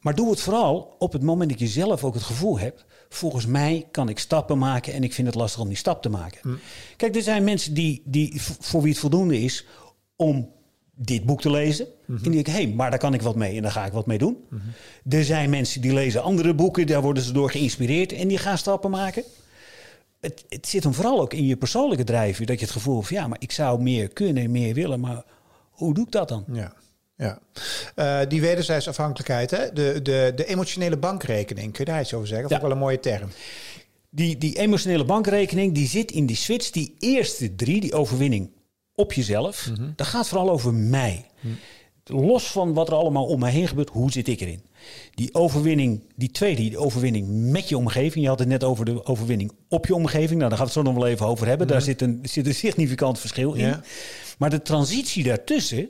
maar 0.00 0.14
doe 0.14 0.30
het 0.30 0.40
vooral 0.40 0.96
op 0.98 1.12
het 1.12 1.22
moment 1.22 1.50
dat 1.50 1.58
je 1.58 1.66
zelf 1.66 2.04
ook 2.04 2.14
het 2.14 2.22
gevoel 2.22 2.58
hebt... 2.58 2.84
volgens 3.08 3.46
mij 3.46 3.88
kan 3.90 4.08
ik 4.08 4.18
stappen 4.18 4.58
maken 4.58 4.92
en 4.92 5.02
ik 5.02 5.12
vind 5.12 5.26
het 5.26 5.36
lastig 5.36 5.60
om 5.60 5.68
die 5.68 5.76
stap 5.76 6.02
te 6.02 6.08
maken. 6.08 6.40
Hm. 6.42 6.56
Kijk, 6.96 7.16
er 7.16 7.22
zijn 7.22 7.44
mensen 7.44 7.74
die, 7.74 8.02
die, 8.04 8.42
voor 8.42 8.82
wie 8.82 8.90
het 8.90 9.00
voldoende 9.00 9.40
is 9.40 9.66
om 10.16 10.48
dit 10.94 11.24
boek 11.24 11.40
te 11.40 11.50
lezen. 11.50 11.86
Mhm. 12.06 12.16
En 12.16 12.22
die 12.22 12.32
denken, 12.32 12.52
hé, 12.52 12.62
hey, 12.62 12.72
maar 12.74 12.90
daar 12.90 12.98
kan 12.98 13.14
ik 13.14 13.22
wat 13.22 13.36
mee 13.36 13.56
en 13.56 13.62
daar 13.62 13.72
ga 13.72 13.86
ik 13.86 13.92
wat 13.92 14.06
mee 14.06 14.18
doen. 14.18 14.36
Er 15.08 15.24
zijn 15.24 15.50
mensen 15.50 15.80
die 15.80 15.92
lezen 15.92 16.22
andere 16.22 16.54
boeken, 16.54 16.86
daar 16.86 17.02
worden 17.02 17.22
ze 17.22 17.32
door 17.32 17.50
geïnspireerd... 17.50 18.12
en 18.12 18.28
die 18.28 18.38
gaan 18.38 18.58
stappen 18.58 18.90
maken 18.90 19.24
het, 20.20 20.44
het 20.48 20.66
zit 20.66 20.82
hem 20.82 20.94
vooral 20.94 21.20
ook 21.20 21.34
in 21.34 21.46
je 21.46 21.56
persoonlijke 21.56 22.04
drijfveer. 22.04 22.46
Dat 22.46 22.58
je 22.58 22.64
het 22.64 22.74
gevoel 22.74 22.94
hebt 22.94 23.06
van 23.06 23.16
ja, 23.16 23.26
maar 23.26 23.40
ik 23.40 23.52
zou 23.52 23.82
meer 23.82 24.08
kunnen, 24.08 24.50
meer 24.50 24.74
willen. 24.74 25.00
Maar 25.00 25.24
hoe 25.70 25.94
doe 25.94 26.04
ik 26.04 26.12
dat 26.12 26.28
dan? 26.28 26.44
Ja. 26.52 26.72
Ja, 27.20 27.38
Eh, 27.94 28.20
die 28.28 28.40
wederzijdse 28.40 28.88
afhankelijkheid, 28.88 29.50
hè? 29.50 29.72
De, 29.72 30.00
de, 30.02 30.32
de 30.36 30.44
emotionele 30.46 30.96
bankrekening, 30.96 31.72
kun 31.72 31.84
je 31.84 31.90
daar 31.90 32.00
iets 32.00 32.14
over 32.14 32.26
zeggen? 32.28 32.48
Dat 32.48 32.50
Ja. 32.50 32.56
is 32.56 32.62
ook 32.62 32.68
wel 32.68 32.78
een 32.78 32.84
mooie 32.84 33.00
term. 33.00 33.28
Die, 34.10 34.38
die 34.38 34.58
emotionele 34.58 35.04
bankrekening, 35.04 35.74
die 35.74 35.88
zit 35.88 36.10
in 36.12 36.26
die 36.26 36.36
switch. 36.36 36.70
Die 36.70 36.94
eerste 36.98 37.54
drie, 37.54 37.80
die 37.80 37.94
overwinning 37.94 38.50
op 38.94 39.12
jezelf. 39.12 39.70
Dat 39.96 40.06
gaat 40.06 40.28
vooral 40.28 40.50
over 40.50 40.74
mij. 40.74 41.24
Los 42.04 42.44
van 42.50 42.74
wat 42.74 42.88
er 42.88 42.94
allemaal 42.94 43.26
om 43.26 43.38
mij 43.40 43.50
heen 43.52 43.68
gebeurt, 43.68 43.88
hoe 43.90 44.10
zit 44.12 44.28
ik 44.28 44.40
erin? 44.40 44.62
Die 45.14 45.34
overwinning, 45.34 46.04
die 46.16 46.30
tweede, 46.30 46.60
die 46.62 46.78
overwinning 46.78 47.28
met 47.50 47.68
je 47.68 47.76
omgeving. 47.76 48.24
Je 48.24 48.28
had 48.30 48.38
het 48.38 48.48
net 48.48 48.64
over 48.64 48.84
de 48.84 49.04
overwinning 49.06 49.52
op 49.68 49.86
je 49.86 49.94
omgeving. 49.94 50.38
Nou, 50.38 50.48
daar 50.48 50.58
gaan 50.58 50.66
we 50.66 50.72
het 50.72 50.72
zo 50.72 50.82
nog 50.82 50.94
wel 50.94 51.06
even 51.06 51.26
over 51.26 51.46
hebben. 51.46 51.66
Daar 51.66 51.82
zit 51.82 52.00
een, 52.02 52.18
zit 52.22 52.46
een 52.46 52.54
significant 52.54 53.18
verschil 53.18 53.52
in. 53.52 53.64
Ja. 53.66 53.82
Maar 54.38 54.50
de 54.50 54.62
transitie 54.62 55.24
daartussen 55.24 55.88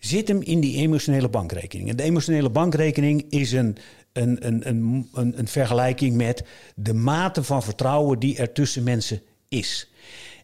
zit 0.00 0.28
hem 0.28 0.42
in 0.42 0.60
die 0.60 0.76
emotionele 0.76 1.28
bankrekening. 1.28 1.88
En 1.88 1.96
de 1.96 2.02
emotionele 2.02 2.50
bankrekening 2.50 3.24
is 3.28 3.52
een, 3.52 3.76
een, 4.12 4.46
een, 4.46 4.68
een, 4.68 5.08
een, 5.14 5.38
een 5.38 5.48
vergelijking 5.48 6.16
met 6.16 6.44
de 6.74 6.94
mate 6.94 7.42
van 7.42 7.62
vertrouwen 7.62 8.18
die 8.18 8.36
er 8.36 8.52
tussen 8.52 8.82
mensen 8.82 9.22
is. 9.48 9.90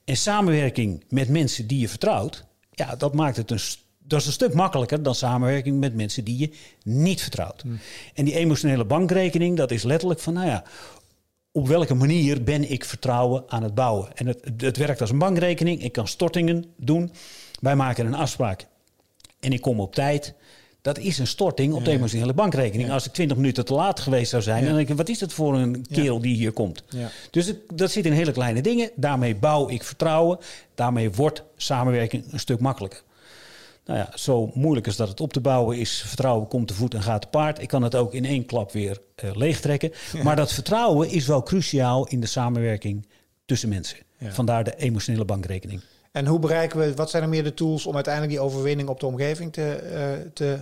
En 0.04 0.16
samenwerking 0.16 1.04
met 1.08 1.28
mensen 1.28 1.66
die 1.66 1.78
je 1.78 1.88
vertrouwt, 1.88 2.44
ja, 2.70 2.96
dat 2.96 3.14
maakt 3.14 3.36
het 3.36 3.50
een, 3.50 3.60
dat 3.98 4.20
is 4.20 4.26
een 4.26 4.32
stuk 4.32 4.54
makkelijker 4.54 5.02
dan 5.02 5.14
samenwerking 5.14 5.80
met 5.80 5.94
mensen 5.94 6.24
die 6.24 6.38
je 6.38 6.50
niet 6.82 7.22
vertrouwt. 7.22 7.64
En 8.14 8.24
die 8.24 8.34
emotionele 8.34 8.84
bankrekening, 8.84 9.56
dat 9.56 9.70
is 9.70 9.82
letterlijk 9.82 10.20
van, 10.20 10.32
nou 10.34 10.46
ja, 10.46 10.64
op 11.52 11.68
welke 11.68 11.94
manier 11.94 12.42
ben 12.42 12.70
ik 12.70 12.84
vertrouwen 12.84 13.44
aan 13.48 13.62
het 13.62 13.74
bouwen? 13.74 14.16
En 14.16 14.26
het, 14.26 14.50
het 14.56 14.76
werkt 14.76 15.00
als 15.00 15.10
een 15.10 15.18
bankrekening. 15.18 15.82
Ik 15.82 15.92
kan 15.92 16.08
stortingen 16.08 16.64
doen. 16.76 17.10
Wij 17.60 17.76
maken 17.76 18.06
een 18.06 18.14
afspraak 18.14 18.66
en 19.46 19.52
ik 19.52 19.60
kom 19.60 19.80
op 19.80 19.94
tijd. 19.94 20.34
Dat 20.82 20.98
is 20.98 21.18
een 21.18 21.26
storting 21.26 21.72
op 21.74 21.84
de 21.84 21.90
emotionele 21.90 22.32
bankrekening. 22.34 22.90
Als 22.90 23.06
ik 23.06 23.12
20 23.12 23.36
minuten 23.36 23.64
te 23.64 23.74
laat 23.74 24.00
geweest 24.00 24.30
zou 24.30 24.42
zijn, 24.42 24.64
dan 24.64 24.74
denk 24.76 24.88
ik, 24.88 24.96
wat 24.96 25.08
is 25.08 25.18
dat 25.18 25.32
voor 25.32 25.54
een 25.54 25.86
kerel 25.92 26.20
die 26.20 26.34
hier 26.36 26.52
komt? 26.52 26.82
Dus 27.30 27.46
het- 27.46 27.58
dat 27.74 27.90
zit 27.90 28.06
in 28.06 28.12
hele 28.12 28.32
kleine 28.32 28.60
dingen. 28.62 28.90
Daarmee 28.96 29.36
bouw 29.36 29.68
ik 29.68 29.82
vertrouwen. 29.82 30.38
Daarmee 30.74 31.10
wordt 31.10 31.42
samenwerking 31.56 32.32
een 32.32 32.38
stuk 32.40 32.60
makkelijker. 32.60 33.02
Nou 33.84 33.98
ja, 33.98 34.10
zo 34.14 34.50
moeilijk 34.54 34.86
als 34.86 34.96
dat 34.96 35.08
het 35.08 35.20
op 35.20 35.32
te 35.32 35.40
bouwen 35.40 35.78
is. 35.78 36.02
Vertrouwen 36.06 36.48
komt 36.48 36.68
te 36.68 36.74
voet 36.74 36.94
en 36.94 37.02
gaat 37.02 37.20
te 37.22 37.28
paard. 37.28 37.62
Ik 37.62 37.68
kan 37.68 37.82
het 37.82 37.94
ook 37.94 38.14
in 38.14 38.24
één 38.24 38.46
klap 38.46 38.72
weer 38.72 38.98
eh, 39.14 39.30
leegtrekken. 39.34 39.92
Maar 40.22 40.36
dat 40.36 40.52
vertrouwen 40.52 41.08
is 41.10 41.26
wel 41.26 41.42
cruciaal 41.42 42.06
in 42.06 42.20
de 42.20 42.26
samenwerking 42.26 43.06
tussen 43.44 43.68
mensen. 43.68 43.98
Ja. 44.18 44.32
Vandaar 44.32 44.64
de 44.64 44.76
emotionele 44.76 45.24
bankrekening. 45.24 45.80
En 46.16 46.26
hoe 46.26 46.38
bereiken 46.38 46.78
we, 46.78 46.94
wat 46.94 47.10
zijn 47.10 47.22
er 47.22 47.28
meer 47.28 47.44
de 47.44 47.54
tools 47.54 47.86
om 47.86 47.94
uiteindelijk 47.94 48.34
die 48.34 48.42
overwinning 48.42 48.88
op 48.88 49.00
de 49.00 49.06
omgeving 49.06 49.52
te, 49.52 49.72
eh, 49.72 50.00
te, 50.34 50.58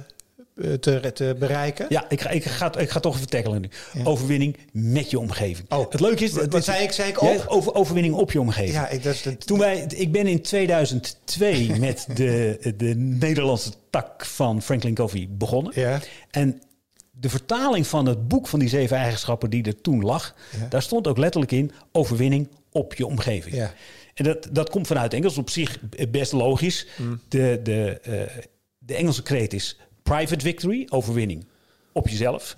eh, 0.56 0.72
te, 0.72 1.10
te 1.14 1.36
bereiken? 1.38 1.86
Ja, 1.88 2.04
ik 2.08 2.20
ga, 2.20 2.30
ik 2.30 2.44
ga, 2.44 2.76
ik 2.78 2.90
ga 2.90 3.00
toch 3.00 3.14
even 3.14 3.28
tackelen 3.28 3.60
nu. 3.60 3.68
Overwinning 4.04 4.56
met 4.72 5.10
je 5.10 5.18
omgeving. 5.18 5.70
Oh, 5.72 5.90
het 5.90 6.00
leuke 6.00 6.24
is... 6.24 6.32
is- 6.36 6.64
zei 6.64 6.82
ik? 6.82 6.92
Zei 6.92 7.08
ik 7.08 7.20
op? 7.20 7.44
over, 7.46 7.74
overwinning 7.74 8.14
op 8.14 8.32
je 8.32 8.40
omgeving. 8.40 8.72
Ja, 8.72 8.88
ik, 8.88 9.02
dat 9.02 9.20
de, 9.22 9.36
Toen 9.36 9.58
wij, 9.58 9.84
ik 9.88 10.12
ben 10.12 10.26
in 10.26 10.42
2002 10.42 11.70
met 11.80 12.06
de, 12.14 12.58
de 12.76 12.94
Nederlandse 12.96 13.70
tak 13.90 14.26
van 14.26 14.62
Franklin 14.62 14.94
Covey 14.94 15.28
begonnen. 15.30 15.72
Ja. 15.80 16.00
En 16.30 16.62
de 17.10 17.28
vertaling 17.28 17.86
van 17.86 18.06
het 18.06 18.28
boek 18.28 18.46
van 18.46 18.58
die 18.58 18.68
zeven 18.68 18.96
eigenschappen 18.96 19.50
die 19.50 19.62
er 19.64 19.80
toen 19.80 20.00
lag, 20.02 20.34
Ja. 20.60 20.66
daar 20.68 20.82
stond 20.82 21.06
ook 21.06 21.18
letterlijk 21.18 21.52
in 21.52 21.72
overwinning 21.92 22.48
op 22.72 22.94
je 22.94 23.06
omgeving. 23.06 23.54
Ja. 23.54 23.72
En 24.14 24.24
dat, 24.24 24.48
dat 24.52 24.70
komt 24.70 24.86
vanuit 24.86 25.14
Engels 25.14 25.38
op 25.38 25.50
zich 25.50 25.78
best 26.10 26.32
logisch. 26.32 26.86
Mm. 26.96 27.20
De, 27.28 27.60
de, 27.62 27.98
eh, 28.02 28.42
de 28.78 28.94
Engelse 28.94 29.22
kreet 29.22 29.52
is 29.52 29.78
private 30.02 30.44
victory, 30.44 30.86
overwinning 30.90 31.46
op 31.92 32.08
jezelf. 32.08 32.54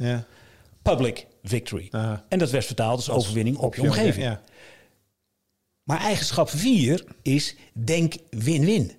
Public 0.82 1.26
victory. 1.42 1.88
En 2.28 2.38
dat 2.38 2.50
werd 2.50 2.64
vertaald 2.64 2.96
als 2.96 3.10
overwinning 3.10 3.56
op, 3.56 3.74
je 3.74 3.82
omgeving. 3.82 4.24
Ja. 4.24 4.40
Maar 5.82 6.00
eigenschap 6.00 6.50
4 6.50 7.04
is 7.22 7.54
denk 7.72 8.14
win-win. 8.30 8.92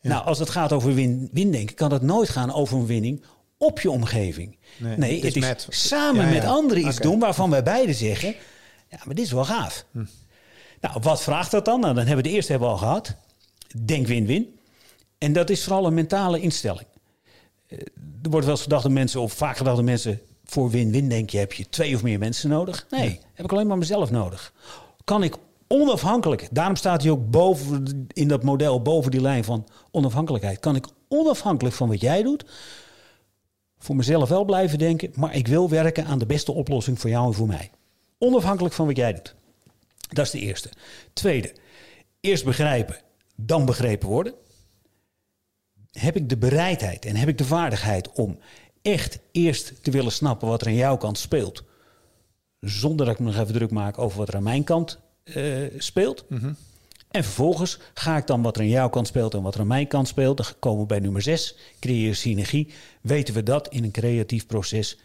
Nou, 0.00 0.24
als 0.24 0.38
het 0.38 0.50
gaat 0.50 0.72
over 0.72 0.94
win-win 0.94 1.50
denken, 1.50 1.74
kan 1.74 1.92
het 1.92 2.02
nooit 2.02 2.28
gaan 2.28 2.52
over 2.52 2.78
een 2.78 2.86
winning 2.86 3.24
op 3.56 3.80
je 3.80 3.90
omgeving. 3.90 4.58
Nee, 4.76 4.96
Nee, 4.96 5.14
het 5.14 5.24
het 5.24 5.36
is 5.36 5.42
met- 5.42 5.66
samen 5.70 6.28
met 6.30 6.44
anderen 6.44 6.86
iets 6.86 6.96
doen 6.98 7.18
waarvan 7.18 7.50
wij 7.50 7.62
beiden 7.62 7.94
zeggen... 7.94 8.34
Ja, 8.90 8.98
maar 9.04 9.14
dit 9.14 9.24
is 9.24 9.32
wel 9.32 9.44
gaaf. 9.44 9.84
Nou, 10.80 10.98
wat 11.00 11.22
vraagt 11.22 11.50
dat 11.50 11.64
dan? 11.64 11.80
Nou, 11.80 11.94
dan 11.94 12.06
hebben 12.06 12.24
we 12.24 12.30
de 12.30 12.34
eerste 12.36 12.50
hebben 12.50 12.68
we 12.68 12.74
al 12.74 12.80
gehad. 12.80 13.14
Denk 13.84 14.06
win-win. 14.06 14.58
En 15.18 15.32
dat 15.32 15.50
is 15.50 15.64
vooral 15.64 15.86
een 15.86 15.94
mentale 15.94 16.40
instelling. 16.40 16.86
Eh, 17.66 17.78
Er 18.22 18.30
wordt 18.30 18.46
wel 18.46 18.54
eens 18.54 18.64
gedacht 18.64 18.82
dat 18.82 18.92
mensen, 18.92 19.20
of 19.20 19.32
vaak 19.32 19.56
gedacht 19.56 19.76
dat 19.76 19.84
mensen, 19.84 20.20
voor 20.44 20.70
win-win 20.70 21.08
denk 21.08 21.30
je, 21.30 21.38
heb 21.38 21.52
je 21.52 21.68
twee 21.68 21.94
of 21.94 22.02
meer 22.02 22.18
mensen 22.18 22.48
nodig? 22.50 22.86
Nee, 22.90 23.20
heb 23.34 23.44
ik 23.44 23.52
alleen 23.52 23.66
maar 23.66 23.78
mezelf 23.78 24.10
nodig. 24.10 24.52
Kan 25.04 25.22
ik 25.22 25.36
onafhankelijk, 25.68 26.48
daarom 26.50 26.76
staat 26.76 27.02
hij 27.02 27.10
ook 27.10 27.30
boven 27.30 28.06
in 28.12 28.28
dat 28.28 28.42
model, 28.42 28.82
boven 28.82 29.10
die 29.10 29.20
lijn 29.20 29.44
van 29.44 29.66
onafhankelijkheid. 29.90 30.60
Kan 30.60 30.76
ik 30.76 30.86
onafhankelijk 31.08 31.74
van 31.76 31.88
wat 31.88 32.00
jij 32.00 32.22
doet, 32.22 32.44
voor 33.78 33.96
mezelf 33.96 34.28
wel 34.28 34.44
blijven 34.44 34.78
denken, 34.78 35.10
maar 35.14 35.34
ik 35.34 35.46
wil 35.48 35.68
werken 35.68 36.04
aan 36.04 36.18
de 36.18 36.26
beste 36.26 36.52
oplossing 36.52 37.00
voor 37.00 37.10
jou 37.10 37.26
en 37.26 37.34
voor 37.34 37.46
mij. 37.46 37.70
Onafhankelijk 38.18 38.74
van 38.74 38.86
wat 38.86 38.96
jij 38.96 39.12
doet. 39.12 39.34
Dat 40.08 40.24
is 40.24 40.30
de 40.30 40.40
eerste. 40.40 40.70
Tweede, 41.12 41.54
eerst 42.20 42.44
begrijpen, 42.44 42.96
dan 43.36 43.64
begrepen 43.64 44.08
worden. 44.08 44.34
Heb 45.90 46.16
ik 46.16 46.28
de 46.28 46.36
bereidheid 46.36 47.04
en 47.04 47.16
heb 47.16 47.28
ik 47.28 47.38
de 47.38 47.44
vaardigheid 47.44 48.12
om 48.12 48.38
echt 48.82 49.18
eerst 49.32 49.84
te 49.84 49.90
willen 49.90 50.12
snappen 50.12 50.48
wat 50.48 50.60
er 50.60 50.66
aan 50.66 50.74
jouw 50.74 50.96
kant 50.96 51.18
speelt, 51.18 51.64
zonder 52.60 53.06
dat 53.06 53.14
ik 53.14 53.20
me 53.20 53.26
nog 53.26 53.40
even 53.40 53.54
druk 53.54 53.70
maak 53.70 53.98
over 53.98 54.18
wat 54.18 54.28
er 54.28 54.36
aan 54.36 54.42
mijn 54.42 54.64
kant 54.64 54.98
eh, 55.22 55.62
speelt. 55.78 56.24
En 57.10 57.24
vervolgens 57.24 57.78
ga 57.94 58.16
ik 58.16 58.26
dan 58.26 58.42
wat 58.42 58.56
er 58.56 58.62
aan 58.62 58.68
jouw 58.68 58.88
kant 58.88 59.06
speelt 59.06 59.34
en 59.34 59.42
wat 59.42 59.54
er 59.54 59.60
aan 59.60 59.66
mijn 59.66 59.86
kant 59.86 60.08
speelt. 60.08 60.36
Dan 60.36 60.46
komen 60.58 60.80
we 60.80 60.86
bij 60.86 60.98
nummer 60.98 61.22
6, 61.22 61.56
creëer 61.80 62.14
synergie. 62.14 62.72
Weten 63.02 63.34
we 63.34 63.42
dat 63.42 63.68
in 63.68 63.84
een 63.84 63.90
creatief 63.90 64.46
proces 64.46 64.98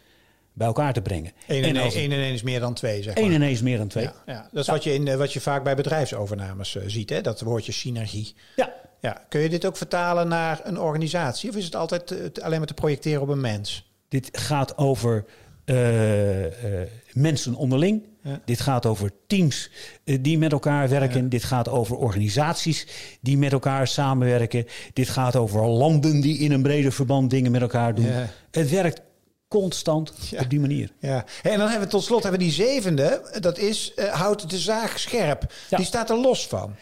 bij 0.53 0.67
elkaar 0.67 0.93
te 0.93 1.01
brengen. 1.01 1.31
1 1.47 1.63
en 1.63 1.77
als 1.77 1.95
1 1.95 2.11
en 2.11 2.19
1 2.19 2.33
is 2.33 2.43
meer 2.43 2.59
dan 2.59 2.73
2, 2.73 3.03
zeg 3.03 3.15
maar. 3.15 3.23
1 3.23 3.33
en 3.33 3.41
1 3.41 3.51
is 3.51 3.61
meer 3.61 3.77
dan 3.77 3.87
2. 3.87 4.03
Ja, 4.03 4.13
ja. 4.25 4.49
Dat 4.51 4.63
is 4.63 4.69
wat, 4.69 4.83
je 4.83 4.93
in, 4.93 5.07
eh, 5.07 5.15
wat 5.15 5.33
je 5.33 5.41
vaak 5.41 5.63
bij 5.63 5.75
bedrijfsovernames 5.75 6.75
eh, 6.75 6.83
ziet, 6.87 7.09
hè? 7.09 7.21
dat 7.21 7.41
woordje 7.41 7.71
synergie. 7.71 8.35
Ja. 8.55 8.73
Ja. 8.99 9.25
Kun 9.29 9.41
je 9.41 9.49
dit 9.49 9.65
ook 9.65 9.77
vertalen 9.77 10.27
naar 10.27 10.59
een 10.63 10.79
organisatie? 10.79 11.49
Of 11.49 11.55
is 11.55 11.65
het 11.65 11.75
altijd 11.75 12.11
eh, 12.11 12.43
alleen 12.43 12.57
maar 12.57 12.67
te 12.67 12.73
projecteren 12.73 13.21
op 13.21 13.27
een 13.27 13.41
mens? 13.41 13.91
Dit 14.09 14.29
gaat 14.31 14.77
over 14.77 15.25
mensen 17.13 17.55
onderling. 17.55 18.03
Ja. 18.23 18.41
Dit 18.45 18.61
gaat 18.61 18.85
over 18.85 19.11
teams 19.27 19.69
die 20.03 20.37
met 20.37 20.51
elkaar 20.51 20.89
werken. 20.89 21.29
Dit 21.29 21.43
gaat 21.43 21.69
over 21.69 21.95
organisaties 21.95 22.87
die 23.21 23.37
met 23.37 23.51
elkaar 23.51 23.87
samenwerken. 23.87 24.65
Dit 24.93 25.09
gaat 25.09 25.35
over 25.35 25.67
landen 25.67 26.21
die 26.21 26.37
in 26.37 26.51
een 26.51 26.61
breder 26.61 26.91
verband 26.91 27.29
dingen 27.29 27.51
met 27.51 27.61
elkaar 27.61 27.95
doen. 27.95 28.05
Ja. 28.05 28.29
Het 28.51 28.69
werkt 28.69 29.01
constant 29.61 30.13
Ja. 30.29 30.41
op 30.41 30.49
die 30.49 30.59
manier. 30.59 30.89
Ja. 30.99 31.25
En 31.43 31.57
dan 31.57 31.67
hebben 31.67 31.87
we 31.87 31.93
tot 31.93 32.03
slot 32.03 32.23
hebben 32.23 32.39
we 32.39 32.45
die 32.45 32.53
zevende. 32.55 33.21
Dat 33.39 33.57
is 33.57 33.93
houd 34.11 34.49
de 34.49 34.57
zaag 34.57 34.99
scherp. 34.99 35.53
Ja. 35.69 35.77
Die 35.77 35.85
staat 35.85 36.09
er 36.09 36.17
los 36.17 36.47
van. 36.47 36.75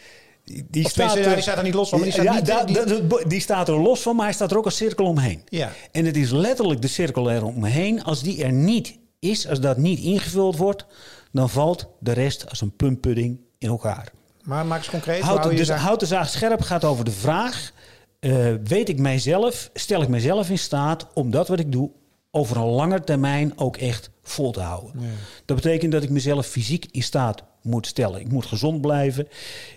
Die 0.44 0.64
tenminste, 0.68 1.20
ja, 1.20 1.32
die 1.34 1.42
staat 1.42 1.56
er 1.56 1.62
niet 1.62 1.74
los 1.74 1.88
van, 1.88 1.98
maar 1.98 2.08
die 2.10 2.20
staat 2.20 2.26
ja, 2.26 2.34
niet- 2.34 2.46
da- 2.46 2.84
die- 2.84 3.06
da- 3.06 3.24
die 3.28 3.40
staat 3.40 3.68
er 3.68 3.80
los 3.80 4.00
van, 4.00 4.16
maar 4.16 4.24
hij 4.24 4.34
staat 4.34 4.50
er 4.50 4.56
ook 4.56 4.64
als 4.64 4.76
cirkel 4.76 5.04
omheen. 5.06 5.42
Ja. 5.48 5.72
En 5.92 6.04
het 6.04 6.16
is 6.16 6.30
letterlijk 6.30 6.82
de 6.82 6.88
cirkel 6.88 7.30
eromheen. 7.30 8.04
Als 8.04 8.22
die 8.22 8.44
er 8.44 8.52
niet 8.52 8.98
is, 9.18 9.48
als 9.48 9.60
dat 9.60 9.76
niet 9.76 9.98
ingevuld 10.00 10.56
wordt, 10.56 10.86
dan 11.32 11.50
valt 11.50 11.86
de 12.00 12.12
rest 12.12 12.48
als 12.50 12.60
een 12.60 12.76
plumpudding 12.76 13.38
in 13.58 13.68
elkaar. 13.68 14.12
Maar 14.42 14.66
maak 14.66 14.78
eens 14.78 14.90
concreet. 14.90 15.22
Houd, 15.22 15.38
hou 15.38 15.50
je 15.50 15.56
dus, 15.58 15.68
houd 15.68 16.00
de 16.00 16.06
zaag 16.06 16.28
scherp 16.28 16.60
gaat 16.60 16.84
over 16.84 17.04
de 17.04 17.10
vraag: 17.10 17.72
eh, 18.20 18.46
weet 18.64 18.88
ik 18.88 18.98
mijzelf, 18.98 19.70
stel 19.74 20.02
ik 20.02 20.08
mijzelf 20.08 20.50
in 20.50 20.58
staat 20.58 21.06
om 21.14 21.30
dat 21.30 21.48
wat 21.48 21.60
ik 21.60 21.72
doe 21.72 21.90
over 22.34 22.56
een 22.56 22.66
lange 22.68 23.04
termijn 23.04 23.58
ook 23.58 23.76
echt 23.76 24.10
vol 24.22 24.50
te 24.52 24.60
houden? 24.60 25.00
Dat 25.44 25.56
betekent 25.56 25.92
dat 25.92 26.02
ik 26.02 26.10
mezelf 26.10 26.46
fysiek 26.46 26.86
in 26.90 27.02
staat 27.02 27.42
moet 27.62 27.86
stellen. 27.86 28.20
Ik 28.20 28.28
moet 28.30 28.46
gezond 28.46 28.80
blijven, 28.80 29.28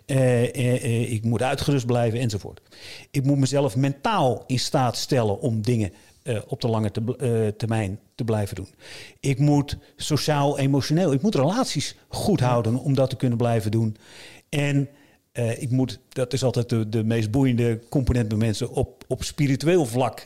eh, 0.06 0.44
eh, 0.44 0.84
eh, 0.84 1.12
ik 1.12 1.24
moet 1.24 1.42
uitgerust 1.42 1.86
blijven 1.86 2.20
enzovoort. 2.20 2.62
Ik 3.12 3.24
moet 3.24 3.38
mezelf 3.38 3.76
mentaal 3.76 4.44
in 4.48 4.60
staat 4.60 4.98
stellen 4.98 5.40
om 5.40 5.62
dingen 5.62 5.92
eh, 6.24 6.38
op 6.48 6.62
de 6.62 6.68
lange 6.68 6.92
te- 6.92 7.16
eh, 7.18 7.58
termijn 7.58 8.00
te 8.16 8.24
blijven 8.24 8.56
doen. 8.56 8.68
Ik 9.20 9.40
moet 9.40 9.78
sociaal, 9.96 10.60
emotioneel, 10.60 11.14
ik 11.14 11.22
moet 11.22 11.36
relaties 11.36 11.96
goed 12.08 12.40
houden 12.40 12.78
om 12.78 12.96
dat 12.96 13.10
te 13.10 13.16
kunnen 13.16 13.38
blijven 13.38 13.72
doen. 13.72 13.98
En 14.50 14.90
eh, 15.32 15.62
ik 15.62 15.70
moet, 15.72 16.00
dat 16.10 16.34
is 16.34 16.44
altijd 16.44 16.70
de, 16.70 16.90
de 16.90 17.04
meest 17.04 17.32
boeiende 17.32 17.80
component 17.90 18.28
bij 18.28 18.38
mensen, 18.38 18.70
op, 18.70 19.04
op 19.08 19.24
spiritueel 19.24 19.86
vlak 19.86 20.26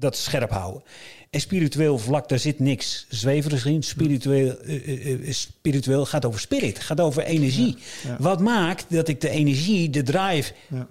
dat 0.00 0.16
scherp 0.16 0.50
houden. 0.50 0.82
En 1.30 1.40
spiritueel 1.40 1.98
vlak, 1.98 2.28
daar 2.28 2.38
zit 2.38 2.58
niks 2.58 3.06
zweverigs 3.08 3.64
in. 3.64 3.82
Spiritueel, 3.82 4.58
eh, 4.58 4.88
eh, 4.88 5.28
eh, 5.28 5.32
spiritueel 5.32 6.06
gaat 6.06 6.24
over 6.24 6.40
spirit, 6.40 6.78
gaat 6.78 7.00
over 7.00 7.22
energie. 7.22 7.76
Wat 8.18 8.40
maakt 8.40 8.84
dat 8.88 9.08
ik 9.08 9.20
de 9.20 9.28
energie, 9.28 9.90
de 9.90 10.02
drive... 10.02 10.52
Ja. 10.68 10.86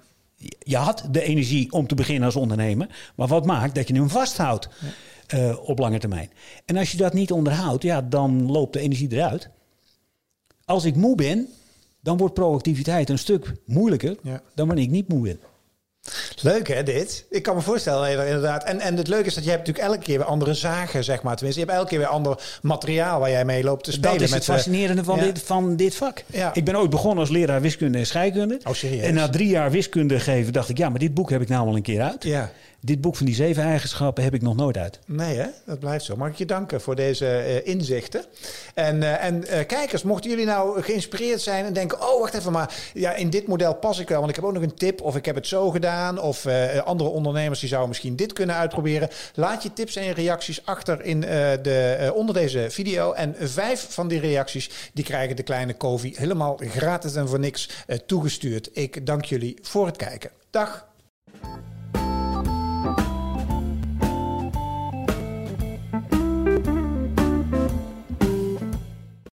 Je 0.59 0.77
had 0.77 1.03
de 1.11 1.21
energie 1.21 1.71
om 1.71 1.87
te 1.87 1.95
beginnen 1.95 2.23
als 2.23 2.35
ondernemer. 2.35 3.11
Maar 3.15 3.27
wat 3.27 3.45
maakt 3.45 3.75
dat 3.75 3.87
je 3.87 3.93
hem 3.93 4.09
vasthoudt 4.09 4.69
op 5.63 5.79
lange 5.79 5.99
termijn? 5.99 6.29
En 6.65 6.77
als 6.77 6.91
je 6.91 6.97
dat 6.97 7.13
niet 7.13 7.31
onderhoudt, 7.31 7.83
ja, 7.83 8.01
dan 8.01 8.51
loopt 8.51 8.73
de 8.73 8.79
energie 8.79 9.11
eruit. 9.11 9.49
Als 10.65 10.85
ik 10.85 10.95
moe 10.95 11.15
ben, 11.15 11.47
dan 11.99 12.17
wordt 12.17 12.33
proactiviteit 12.33 13.09
een 13.09 13.19
stuk 13.19 13.53
moeilijker 13.65 14.17
dan 14.55 14.67
wanneer 14.67 14.85
ik 14.85 14.89
niet 14.89 15.07
moe 15.07 15.21
ben. 15.21 15.39
Leuk 16.41 16.67
hè, 16.67 16.83
dit? 16.83 17.25
Ik 17.29 17.43
kan 17.43 17.55
me 17.55 17.61
voorstellen, 17.61 18.27
inderdaad. 18.27 18.63
En, 18.63 18.79
en 18.79 18.97
het 18.97 19.07
leuke 19.07 19.25
is 19.25 19.33
dat 19.33 19.43
je 19.43 19.49
hebt 19.49 19.67
natuurlijk 19.67 19.93
elke 19.93 20.03
keer 20.05 20.17
weer 20.17 20.27
andere 20.27 20.53
zagen, 20.53 21.03
zeg 21.03 21.21
maar. 21.21 21.35
Tenminste, 21.35 21.61
je 21.61 21.67
hebt 21.67 21.77
elke 21.79 21.91
keer 21.91 21.99
weer 21.99 22.07
ander 22.07 22.39
materiaal 22.61 23.19
waar 23.19 23.29
jij 23.29 23.45
mee 23.45 23.63
loopt 23.63 23.83
te 23.83 23.91
spelen. 23.91 24.13
Dat 24.13 24.21
is 24.21 24.33
het 24.33 24.47
eh, 24.47 24.55
fascinerende 24.55 25.03
van, 25.03 25.17
ja. 25.17 25.23
dit, 25.23 25.41
van 25.41 25.75
dit 25.75 25.95
vak. 25.95 26.23
Ja. 26.25 26.53
Ik 26.53 26.65
ben 26.65 26.75
ooit 26.75 26.89
begonnen 26.89 27.19
als 27.19 27.29
leraar 27.29 27.61
wiskunde 27.61 27.97
en 27.97 28.05
scheikunde. 28.05 28.59
Oh, 28.63 28.73
serieus? 28.73 29.03
En 29.03 29.13
na 29.13 29.29
drie 29.29 29.47
jaar 29.47 29.71
wiskunde 29.71 30.19
geven 30.19 30.53
dacht 30.53 30.69
ik, 30.69 30.77
ja, 30.77 30.89
maar 30.89 30.99
dit 30.99 31.13
boek 31.13 31.29
heb 31.29 31.41
ik 31.41 31.47
nou 31.47 31.67
al 31.67 31.75
een 31.75 31.81
keer 31.81 32.01
uit. 32.01 32.23
Ja. 32.23 32.51
Dit 32.81 33.01
boek 33.01 33.15
van 33.15 33.25
die 33.25 33.35
zeven 33.35 33.63
eigenschappen 33.63 34.23
heb 34.23 34.33
ik 34.33 34.41
nog 34.41 34.55
nooit 34.55 34.77
uit. 34.77 34.99
Nee, 35.05 35.37
hè? 35.37 35.47
dat 35.65 35.79
blijft 35.79 36.05
zo. 36.05 36.15
Mag 36.15 36.29
ik 36.29 36.35
je 36.35 36.45
danken 36.45 36.81
voor 36.81 36.95
deze 36.95 37.27
eh, 37.27 37.67
inzichten. 37.67 38.25
En, 38.73 39.03
eh, 39.03 39.23
en 39.23 39.47
eh, 39.47 39.65
kijkers, 39.65 40.03
mochten 40.03 40.29
jullie 40.29 40.45
nou 40.45 40.81
geïnspireerd 40.81 41.41
zijn 41.41 41.65
en 41.65 41.73
denken: 41.73 42.01
oh, 42.01 42.19
wacht 42.19 42.33
even, 42.33 42.51
maar 42.51 42.75
ja, 42.93 43.13
in 43.13 43.29
dit 43.29 43.47
model 43.47 43.75
pas 43.75 43.99
ik 43.99 44.09
wel, 44.09 44.17
want 44.17 44.29
ik 44.29 44.35
heb 44.35 44.45
ook 44.45 44.53
nog 44.53 44.63
een 44.63 44.73
tip, 44.73 45.01
of 45.01 45.15
ik 45.15 45.25
heb 45.25 45.35
het 45.35 45.47
zo 45.47 45.69
gedaan, 45.69 46.19
of 46.19 46.45
andere 46.85 47.09
ondernemers 47.09 47.59
die 47.59 47.69
zouden 47.69 47.89
misschien 47.89 48.15
dit 48.15 48.33
kunnen 48.33 48.55
uitproberen. 48.55 49.09
Laat 49.33 49.63
je 49.63 49.73
tips 49.73 49.95
en 49.95 50.13
reacties 50.13 50.65
achter 50.65 51.03
in, 51.03 51.19
de, 51.19 52.11
onder 52.15 52.35
deze 52.35 52.67
video. 52.69 53.11
En 53.11 53.35
vijf 53.39 53.87
van 53.89 54.07
die 54.07 54.19
reacties 54.19 54.69
die 54.93 55.03
krijgen 55.03 55.35
de 55.35 55.43
kleine 55.43 55.73
Kovi 55.73 56.13
helemaal 56.17 56.59
gratis 56.61 57.15
en 57.15 57.27
voor 57.27 57.39
niks 57.39 57.69
toegestuurd. 58.05 58.69
Ik 58.73 59.05
dank 59.05 59.25
jullie 59.25 59.57
voor 59.61 59.85
het 59.85 59.97
kijken. 59.97 60.29
Dag. 60.49 60.87